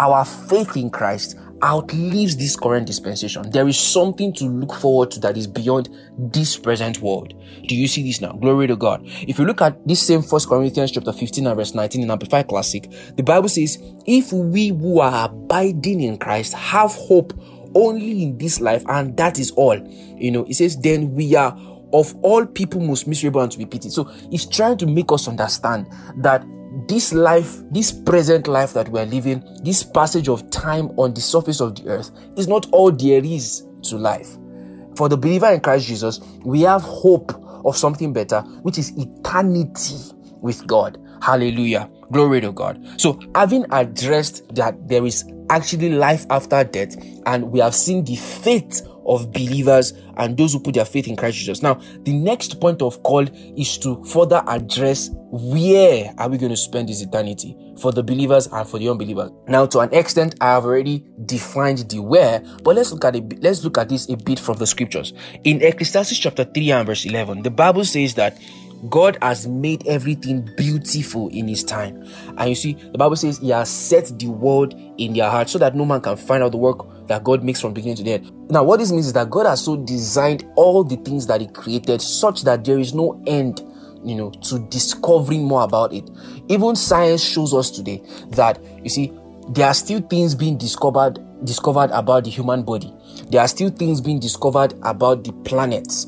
Our 0.00 0.24
faith 0.24 0.76
in 0.76 0.90
Christ 0.90 1.38
outlives 1.62 2.36
this 2.36 2.56
current 2.56 2.86
dispensation. 2.86 3.50
There 3.50 3.68
is 3.68 3.78
something 3.78 4.32
to 4.34 4.44
look 4.44 4.74
forward 4.74 5.10
to 5.12 5.20
that 5.20 5.36
is 5.36 5.46
beyond 5.46 5.88
this 6.18 6.56
present 6.56 7.00
world. 7.00 7.34
Do 7.66 7.76
you 7.76 7.88
see 7.88 8.02
this 8.02 8.20
now? 8.20 8.32
Glory 8.32 8.66
to 8.66 8.76
God. 8.76 9.02
If 9.04 9.38
you 9.38 9.44
look 9.44 9.62
at 9.62 9.86
this 9.86 10.06
same 10.06 10.22
First 10.22 10.48
Corinthians 10.48 10.90
chapter 10.90 11.12
15 11.12 11.46
and 11.46 11.56
verse 11.56 11.74
19 11.74 12.02
in 12.02 12.10
Amplified 12.10 12.48
Classic, 12.48 12.90
the 13.16 13.22
Bible 13.22 13.48
says, 13.48 13.78
If 14.06 14.32
we 14.32 14.68
who 14.68 15.00
are 15.00 15.26
abiding 15.26 16.00
in 16.00 16.18
Christ 16.18 16.54
have 16.54 16.92
hope 16.92 17.32
only 17.74 18.22
in 18.22 18.38
this 18.38 18.60
life, 18.60 18.84
and 18.88 19.16
that 19.16 19.38
is 19.38 19.50
all, 19.52 19.76
you 20.16 20.30
know, 20.30 20.44
it 20.44 20.54
says, 20.54 20.76
then 20.78 21.14
we 21.14 21.34
are 21.34 21.56
of 21.92 22.14
all 22.22 22.44
people 22.44 22.80
most 22.80 23.06
miserable 23.06 23.40
and 23.40 23.52
to 23.52 23.58
be 23.58 23.66
pitied. 23.66 23.92
So 23.92 24.10
it's 24.32 24.46
trying 24.46 24.78
to 24.78 24.86
make 24.86 25.12
us 25.12 25.28
understand 25.28 25.86
that 26.16 26.44
this 26.88 27.12
life, 27.12 27.58
this 27.70 27.92
present 27.92 28.48
life 28.48 28.72
that 28.74 28.88
we're 28.88 29.06
living, 29.06 29.42
this 29.62 29.82
passage 29.82 30.28
of 30.28 30.48
time 30.50 30.88
on 30.98 31.14
the 31.14 31.20
surface 31.20 31.60
of 31.60 31.74
the 31.76 31.88
earth 31.88 32.10
is 32.36 32.48
not 32.48 32.66
all 32.72 32.90
there 32.90 33.24
is 33.24 33.66
to 33.82 33.96
life. 33.96 34.36
For 34.96 35.08
the 35.08 35.16
believer 35.16 35.50
in 35.50 35.60
Christ 35.60 35.86
Jesus, 35.86 36.20
we 36.44 36.62
have 36.62 36.82
hope 36.82 37.32
of 37.64 37.76
something 37.76 38.12
better, 38.12 38.40
which 38.62 38.78
is 38.78 38.92
eternity 38.96 39.96
with 40.40 40.66
God. 40.66 40.98
Hallelujah. 41.22 41.90
Glory 42.14 42.40
to 42.42 42.52
God. 42.52 42.80
So, 42.96 43.18
having 43.34 43.66
addressed 43.72 44.54
that 44.54 44.86
there 44.86 45.04
is 45.04 45.24
actually 45.50 45.90
life 45.90 46.24
after 46.30 46.62
death, 46.62 46.96
and 47.26 47.50
we 47.50 47.58
have 47.58 47.74
seen 47.74 48.04
the 48.04 48.14
fate 48.14 48.82
of 49.04 49.32
believers 49.32 49.92
and 50.16 50.36
those 50.36 50.52
who 50.52 50.60
put 50.60 50.74
their 50.74 50.84
faith 50.84 51.08
in 51.08 51.16
Christ 51.16 51.38
Jesus. 51.38 51.60
Now, 51.60 51.80
the 52.02 52.12
next 52.12 52.60
point 52.60 52.82
of 52.82 53.02
call 53.02 53.26
is 53.58 53.76
to 53.78 54.02
further 54.04 54.44
address 54.46 55.10
where 55.12 56.14
are 56.16 56.28
we 56.28 56.38
going 56.38 56.50
to 56.50 56.56
spend 56.56 56.88
this 56.88 57.02
eternity 57.02 57.56
for 57.80 57.90
the 57.90 58.02
believers 58.02 58.46
and 58.46 58.66
for 58.66 58.78
the 58.78 58.88
unbelievers. 58.88 59.32
Now, 59.48 59.66
to 59.66 59.80
an 59.80 59.92
extent, 59.92 60.36
I 60.40 60.52
have 60.52 60.64
already 60.64 61.04
defined 61.26 61.78
the 61.78 61.98
where, 61.98 62.40
but 62.62 62.76
let's 62.76 62.92
look 62.92 63.04
at 63.04 63.16
it. 63.16 63.42
Let's 63.42 63.64
look 63.64 63.76
at 63.76 63.88
this 63.88 64.08
a 64.08 64.16
bit 64.16 64.38
from 64.38 64.58
the 64.58 64.66
scriptures. 64.68 65.12
In 65.42 65.60
Ecclesiastes 65.60 66.16
chapter 66.16 66.44
3 66.44 66.70
and 66.70 66.86
verse 66.86 67.04
11, 67.04 67.42
the 67.42 67.50
Bible 67.50 67.84
says 67.84 68.14
that 68.14 68.38
God 68.88 69.18
has 69.22 69.46
made 69.46 69.86
everything 69.86 70.48
beautiful 70.56 71.28
in 71.28 71.48
His 71.48 71.64
time. 71.64 72.04
And 72.36 72.50
you 72.50 72.54
see, 72.54 72.74
the 72.74 72.98
Bible 72.98 73.16
says 73.16 73.38
He 73.38 73.50
has 73.50 73.68
set 73.68 74.12
the 74.18 74.28
world 74.28 74.74
in 74.98 75.14
their 75.14 75.30
heart 75.30 75.48
so 75.48 75.58
that 75.58 75.74
no 75.74 75.84
man 75.84 76.00
can 76.00 76.16
find 76.16 76.42
out 76.42 76.52
the 76.52 76.58
work 76.58 77.06
that 77.06 77.24
God 77.24 77.44
makes 77.44 77.60
from 77.60 77.72
beginning 77.72 77.96
to 77.96 78.02
the 78.02 78.12
end. 78.14 78.50
Now, 78.50 78.64
what 78.64 78.80
this 78.80 78.90
means 78.90 79.06
is 79.06 79.12
that 79.14 79.30
God 79.30 79.46
has 79.46 79.64
so 79.64 79.76
designed 79.76 80.44
all 80.56 80.84
the 80.84 80.96
things 80.96 81.26
that 81.26 81.40
He 81.40 81.46
created 81.46 82.02
such 82.02 82.42
that 82.42 82.64
there 82.64 82.78
is 82.78 82.94
no 82.94 83.22
end, 83.26 83.60
you 84.04 84.14
know, 84.14 84.30
to 84.30 84.58
discovering 84.68 85.44
more 85.44 85.62
about 85.62 85.92
it. 85.92 86.08
Even 86.48 86.76
science 86.76 87.22
shows 87.22 87.54
us 87.54 87.70
today 87.70 88.02
that, 88.30 88.62
you 88.82 88.90
see, 88.90 89.12
there 89.50 89.66
are 89.66 89.74
still 89.74 90.00
things 90.00 90.34
being 90.34 90.56
discovered 90.56 91.18
discovered 91.44 91.90
about 91.90 92.24
the 92.24 92.30
human 92.30 92.62
body. 92.62 92.92
There 93.30 93.40
are 93.40 93.48
still 93.48 93.70
things 93.70 94.00
being 94.00 94.18
discovered 94.18 94.74
about 94.82 95.24
the 95.24 95.32
planets. 95.44 96.06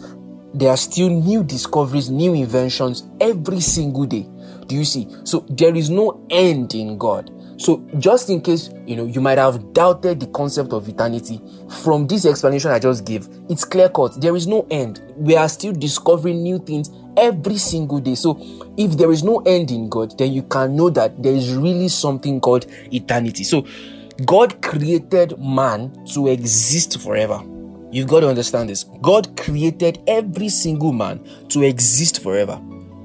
There 0.54 0.70
are 0.70 0.76
still 0.76 1.10
new 1.10 1.44
discoveries, 1.44 2.08
new 2.08 2.34
inventions 2.34 3.04
every 3.20 3.60
single 3.60 4.06
day. 4.06 4.26
Do 4.66 4.74
you 4.74 4.84
see? 4.84 5.08
So 5.24 5.44
there 5.48 5.74
is 5.74 5.90
no 5.90 6.24
end 6.30 6.74
in 6.74 6.98
God. 6.98 7.30
So, 7.58 7.82
just 7.98 8.28
in 8.28 8.42
case 8.42 8.68
you 8.86 8.96
know 8.96 9.06
you 9.06 9.20
might 9.20 9.38
have 9.38 9.72
doubted 9.72 10.20
the 10.20 10.26
concept 10.26 10.72
of 10.72 10.88
eternity, 10.88 11.40
from 11.82 12.06
this 12.06 12.26
explanation 12.26 12.70
I 12.70 12.78
just 12.78 13.06
gave, 13.06 13.28
it's 13.48 13.64
clear 13.64 13.88
cut. 13.88 14.20
There 14.20 14.36
is 14.36 14.46
no 14.46 14.66
end. 14.70 15.00
We 15.16 15.36
are 15.36 15.48
still 15.48 15.72
discovering 15.72 16.42
new 16.42 16.58
things 16.58 16.90
every 17.16 17.56
single 17.56 18.00
day. 18.00 18.14
So, 18.14 18.38
if 18.76 18.98
there 18.98 19.10
is 19.10 19.22
no 19.22 19.38
end 19.46 19.70
in 19.70 19.88
God, 19.88 20.18
then 20.18 20.32
you 20.32 20.42
can 20.42 20.76
know 20.76 20.90
that 20.90 21.22
there 21.22 21.34
is 21.34 21.54
really 21.54 21.88
something 21.88 22.40
called 22.40 22.66
eternity. 22.92 23.44
So, 23.44 23.66
God 24.26 24.60
created 24.60 25.38
man 25.38 26.04
to 26.12 26.28
exist 26.28 27.00
forever. 27.00 27.42
You've 27.90 28.08
got 28.08 28.20
to 28.20 28.28
understand 28.28 28.68
this. 28.68 28.84
God 29.00 29.36
created 29.36 30.02
every 30.06 30.48
single 30.48 30.92
man 30.92 31.24
to 31.48 31.62
exist 31.62 32.22
forever. 32.22 32.60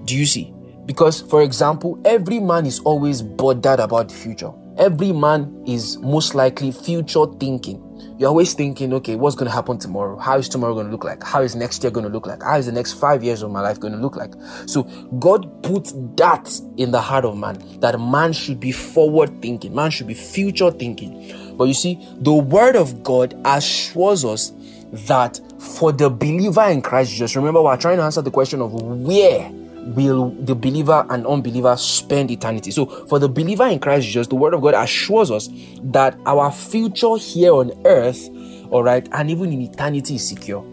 Do 0.06 0.18
you 0.18 0.26
see? 0.26 0.54
Because, 0.86 1.22
for 1.22 1.44
example, 1.44 2.02
every 2.06 2.40
man 2.40 2.66
is 2.66 2.80
always 2.80 3.22
bothered 3.22 3.80
about 3.80 4.10
the 4.10 4.16
future. 4.16 4.52
Every 4.78 5.12
man 5.12 5.64
is 5.68 5.98
most 5.98 6.34
likely 6.34 6.72
future 6.72 7.26
thinking. 7.40 7.88
You're 8.18 8.30
always 8.30 8.54
thinking, 8.54 8.94
okay, 8.94 9.16
what's 9.16 9.36
going 9.36 9.50
to 9.50 9.54
happen 9.54 9.78
tomorrow? 9.78 10.18
How 10.18 10.38
is 10.38 10.50
tomorrow 10.50 10.74
going 10.74 10.88
to 10.88 10.92
look 10.92 11.04
like? 11.04 11.24
How 11.24 11.42
is 11.42 11.56
next 11.56 11.84
year 11.84 11.92
going 11.92 12.06
to 12.06 12.12
look 12.12 12.26
like? 12.26 12.42
How 12.42 12.58
is 12.58 12.66
the 12.66 12.72
next 12.72 12.94
five 12.94 13.24
years 13.24 13.42
of 13.42 13.52
my 13.52 13.62
life 13.62 13.80
going 13.80 13.94
to 13.94 14.00
look 14.00 14.16
like? 14.16 14.34
So 14.66 14.84
God 15.20 15.64
put 15.64 15.92
that 16.18 16.50
in 16.78 16.92
the 16.92 17.02
heart 17.02 17.26
of 17.26 17.38
man, 17.38 17.62
that 17.80 18.00
man 18.00 18.34
should 18.34 18.60
be 18.60 18.72
forward 18.72 19.42
thinking. 19.42 19.76
Man 19.76 19.92
should 19.92 20.08
be 20.08 20.14
future 20.14 20.72
thinking. 20.72 21.56
But 21.58 21.66
you 21.66 21.74
see, 21.74 22.00
the 22.18 22.34
word 22.34 22.76
of 22.76 23.04
God 23.04 23.40
assures 23.46 24.26
us 24.26 24.52
that 24.92 25.40
for 25.60 25.92
the 25.92 26.10
believer 26.10 26.64
in 26.64 26.82
Christ 26.82 27.12
Jesus, 27.12 27.36
remember 27.36 27.62
we're 27.62 27.78
trying 27.78 27.98
to 27.98 28.04
answer 28.04 28.22
the 28.22 28.32
question 28.32 28.62
of 28.62 28.74
where 28.74 29.50
will 29.96 30.30
the 30.32 30.56
believer 30.56 31.06
and 31.10 31.26
unbeliever 31.26 31.76
spend 31.78 32.32
eternity. 32.32 32.72
So, 32.72 32.86
for 33.08 33.20
the 33.20 33.30
believer 33.30 33.68
in 33.68 33.80
Christ 33.80 34.08
Jesus, 34.08 34.28
the 34.28 34.36
Word 34.36 34.54
of 34.54 34.62
God 34.62 34.76
assures 34.76 35.32
us 35.32 35.50
that 35.84 36.18
our 36.26 36.52
future 36.52 37.18
here 37.18 37.54
on 37.54 37.72
earth, 37.86 38.30
all 38.70 38.84
right, 38.84 39.08
and 39.12 39.30
even 39.32 39.52
in 39.52 39.62
eternity 39.62 40.16
is 40.16 40.28
secure. 40.28 40.71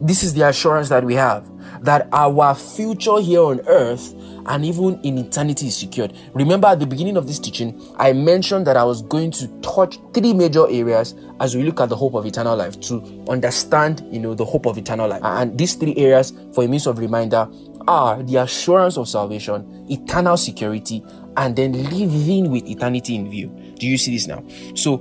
This 0.00 0.22
is 0.22 0.34
the 0.34 0.46
assurance 0.48 0.88
that 0.90 1.04
we 1.04 1.14
have 1.14 1.48
that 1.82 2.08
our 2.12 2.54
future 2.54 3.20
here 3.20 3.42
on 3.42 3.60
earth 3.66 4.14
and 4.46 4.64
even 4.64 4.98
in 5.02 5.18
eternity 5.18 5.66
is 5.66 5.76
secured. 5.76 6.16
Remember 6.32 6.68
at 6.68 6.80
the 6.80 6.86
beginning 6.86 7.16
of 7.16 7.26
this 7.26 7.38
teaching, 7.38 7.80
I 7.96 8.12
mentioned 8.12 8.66
that 8.66 8.76
I 8.76 8.84
was 8.84 9.02
going 9.02 9.30
to 9.32 9.48
touch 9.60 9.98
three 10.14 10.32
major 10.32 10.66
areas 10.68 11.14
as 11.40 11.54
we 11.54 11.62
look 11.62 11.80
at 11.80 11.88
the 11.88 11.96
hope 11.96 12.14
of 12.14 12.26
eternal 12.26 12.56
life 12.56 12.80
to 12.82 13.24
understand, 13.28 14.06
you 14.10 14.18
know, 14.18 14.34
the 14.34 14.44
hope 14.44 14.66
of 14.66 14.78
eternal 14.78 15.08
life. 15.08 15.20
And 15.22 15.56
these 15.58 15.74
three 15.74 15.94
areas, 15.96 16.32
for 16.54 16.64
a 16.64 16.68
means 16.68 16.86
of 16.86 16.98
reminder, 16.98 17.48
are 17.86 18.22
the 18.22 18.36
assurance 18.36 18.96
of 18.96 19.08
salvation, 19.08 19.86
eternal 19.90 20.36
security, 20.36 21.04
and 21.36 21.54
then 21.54 21.72
living 21.90 22.50
with 22.50 22.66
eternity 22.66 23.14
in 23.16 23.30
view. 23.30 23.48
Do 23.78 23.86
you 23.86 23.96
see 23.96 24.12
this 24.12 24.26
now? 24.26 24.42
So, 24.74 24.98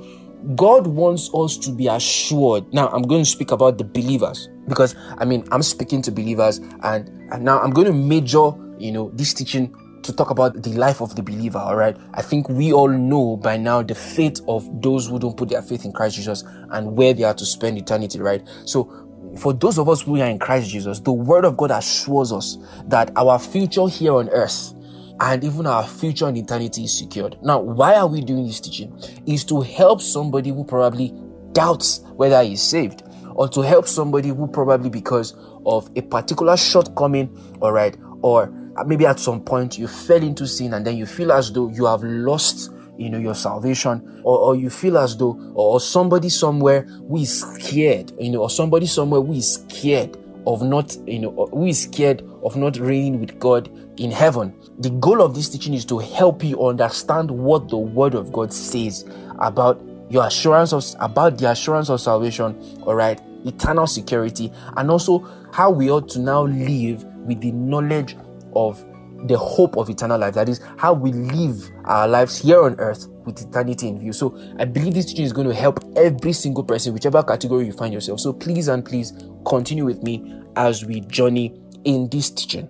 God 0.56 0.88
wants 0.88 1.30
us 1.34 1.58
to 1.58 1.72
be 1.72 1.88
assured. 1.88 2.72
Now, 2.74 2.90
I'm 2.90 3.04
going 3.04 3.24
to 3.24 3.30
speak 3.30 3.52
about 3.52 3.78
the 3.78 3.84
believers 3.84 4.50
because 4.68 4.96
I 5.18 5.26
mean, 5.26 5.46
I'm 5.52 5.64
speaking 5.64 6.02
to 6.04 6.12
believers, 6.12 6.60
and, 6.84 7.10
and 7.32 7.44
now 7.44 7.60
I'm 7.60 7.72
going 7.72 7.88
to 7.88 7.94
major, 7.94 8.52
you 8.78 8.92
know, 8.92 9.12
this 9.14 9.34
teaching 9.34 9.76
to 10.04 10.14
talk 10.14 10.30
about 10.30 10.62
the 10.64 10.70
life 10.72 11.02
of 11.02 11.16
the 11.16 11.24
believer, 11.24 11.58
all 11.58 11.76
right? 11.76 11.98
I 12.14 12.22
think 12.22 12.48
we 12.50 12.72
all 12.72 12.88
know 12.88 13.36
by 13.38 13.58
now 13.58 13.82
the 13.82 13.96
fate 13.96 14.40
of 14.48 14.66
those 14.82 15.08
who 15.08 15.20
don't 15.20 15.36
put 15.36 15.50
their 15.50 15.62
faith 15.62 15.86
in 15.86 15.92
Christ 15.92 16.16
Jesus 16.16 16.44
and 16.72 16.96
where 16.96 17.14
they 17.14 17.24
are 17.24 17.34
to 17.34 17.46
spend 17.46 17.78
eternity, 17.78 18.20
right? 18.20 18.48
So, 18.66 19.04
for 19.38 19.54
those 19.54 19.78
of 19.78 19.90
us 19.90 20.02
who 20.02 20.20
are 20.20 20.28
in 20.28 20.40
Christ 20.40 20.70
Jesus, 20.70 21.00
the 21.00 21.12
Word 21.12 21.46
of 21.46 21.58
God 21.58 21.72
assures 21.72 22.32
us 22.32 22.58
that 22.86 23.12
our 23.16 23.38
future 23.38 23.88
here 23.88 24.16
on 24.16 24.30
earth 24.30 24.74
and 25.20 25.44
even 25.44 25.66
our 25.66 25.88
future 25.88 26.28
in 26.28 26.38
eternity 26.38 26.84
is 26.84 26.98
secured. 26.98 27.38
Now, 27.42 27.60
why 27.60 27.96
are 27.96 28.08
we 28.08 28.22
doing 28.22 28.46
this 28.46 28.60
teaching? 28.60 28.98
Is 29.26 29.44
to 29.46 29.62
help 29.62 30.02
somebody 30.02 30.50
who 30.50 30.64
probably 30.64 31.14
doubts 31.54 32.02
whether 32.16 32.44
he's 32.44 32.62
saved, 32.62 33.04
or 33.36 33.48
to 33.50 33.62
help 33.62 33.88
somebody 33.88 34.30
who 34.30 34.48
probably 34.48 34.90
because 34.90 35.36
of 35.66 35.90
a 35.96 36.02
particular 36.02 36.58
shortcoming, 36.58 37.30
all 37.62 37.72
right, 37.72 37.98
or 38.22 38.48
maybe 38.86 39.06
at 39.06 39.20
some 39.20 39.42
point 39.42 39.78
you 39.78 39.88
fell 39.88 40.22
into 40.22 40.48
sin 40.48 40.74
and 40.74 40.86
then 40.86 40.98
you 40.98 41.06
feel 41.06 41.32
as 41.32 41.52
though 41.52 41.70
you 41.70 41.86
have 41.86 42.04
lost 42.04 42.72
you 42.98 43.10
know 43.10 43.18
your 43.18 43.36
salvation 43.36 44.22
or, 44.24 44.38
or 44.40 44.56
you 44.56 44.70
feel 44.70 44.98
as 44.98 45.18
though 45.18 45.40
or 45.56 45.80
somebody 45.80 46.30
somewhere 46.30 46.82
who 46.82 47.18
is 47.18 47.42
scared 47.42 48.12
you 48.20 48.32
know 48.32 48.42
or 48.42 48.50
somebody 48.50 48.86
somewhere 48.86 49.22
who 49.22 49.34
is 49.34 49.54
scared 49.56 50.18
of 50.46 50.62
not 50.62 50.96
you 51.08 51.20
know 51.20 51.48
who 51.52 51.66
is 51.66 51.84
scared 51.84 52.22
of 52.44 52.56
not 52.56 52.78
reigning 52.78 53.20
with 53.20 53.38
god 53.40 53.70
in 53.98 54.12
heaven 54.12 54.54
the 54.80 54.90
goal 54.90 55.22
of 55.22 55.34
this 55.36 55.50
teaching 55.50 55.74
is 55.74 55.86
to 55.86 55.98
help 56.00 56.44
you 56.44 56.66
understand 56.66 57.30
what 57.30 57.68
the 57.70 57.78
word 57.78 58.14
of 58.14 58.32
god 58.32 58.54
says 58.54 59.06
about 59.40 59.82
your 60.10 60.26
assurance 60.26 60.74
of 60.74 60.84
about 61.00 61.38
the 61.38 61.50
assurance 61.50 61.90
of 61.90 62.00
salvation 62.00 62.56
all 62.84 62.96
right 62.96 63.22
eternal 63.46 63.88
security 63.88 64.52
and 64.78 64.90
also 64.92 65.20
how 65.52 65.70
we 65.70 65.90
ought 65.90 66.08
to 66.10 66.20
now 66.20 66.44
live 66.44 67.04
with 67.26 67.42
the 67.42 67.52
knowledge 67.52 68.16
of 68.56 68.84
the 69.26 69.38
hope 69.38 69.78
of 69.78 69.90
eternal 69.90 70.20
life. 70.20 70.34
That 70.36 70.50
is 70.50 70.62
how 70.78 70.94
we 70.94 71.12
live 71.12 71.70
our 71.86 72.08
lives 72.08 72.38
here 72.38 72.64
on 72.64 72.76
earth 72.80 73.08
with 73.26 73.42
eternity 73.42 73.88
in 73.88 74.00
view. 74.00 74.14
So 74.14 74.38
I 74.60 74.66
believe 74.66 74.94
this 74.94 75.06
teaching 75.08 75.26
is 75.26 75.34
going 75.34 75.48
to 75.48 75.56
help 75.56 75.80
every 75.96 76.34
single 76.34 76.64
person, 76.64 76.94
whichever 76.94 77.24
category 77.24 77.66
you 77.66 77.74
find 77.74 77.94
yourself. 77.94 78.20
So 78.20 78.34
please 78.34 78.68
and 78.68 78.86
please 78.86 79.14
continue 79.46 79.86
with 79.86 80.04
me 80.04 80.42
as 80.56 80.86
we 80.86 81.02
journey 81.02 81.60
in 81.84 82.10
this 82.10 82.30
teaching. 82.30 82.70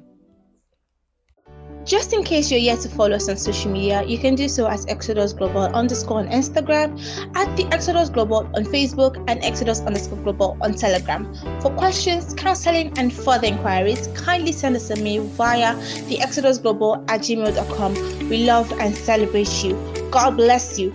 Just 1.87 2.11
in 2.11 2.21
case 2.21 2.51
you're 2.51 2.59
yet 2.59 2.81
to 2.81 2.89
follow 2.89 3.15
us 3.15 3.29
on 3.29 3.37
social 3.37 3.71
media, 3.71 4.03
you 4.03 4.17
can 4.17 4.35
do 4.35 4.49
so 4.49 4.67
at 4.67 4.89
Exodus 4.89 5.31
Global 5.31 5.67
underscore 5.73 6.19
on 6.19 6.27
Instagram, 6.27 6.99
at 7.33 7.55
the 7.55 7.65
Exodus 7.73 8.09
Global 8.09 8.39
on 8.55 8.65
Facebook, 8.65 9.23
and 9.29 9.41
Exodus 9.41 9.79
underscore 9.79 10.17
Global 10.19 10.57
on 10.59 10.73
Telegram. 10.73 11.33
For 11.61 11.71
questions, 11.71 12.33
counseling, 12.33 12.91
and 12.97 13.13
further 13.13 13.47
inquiries, 13.47 14.07
kindly 14.15 14.51
send 14.51 14.75
us 14.75 14.89
a 14.89 15.01
mail 15.01 15.23
via 15.23 15.77
the 16.09 16.19
Exodus 16.19 16.57
Global 16.57 16.95
at 17.07 17.21
gmail.com. 17.21 18.29
We 18.29 18.45
love 18.45 18.69
and 18.81 18.93
celebrate 18.93 19.63
you. 19.63 19.75
God 20.11 20.31
bless 20.35 20.77
you. 20.77 20.91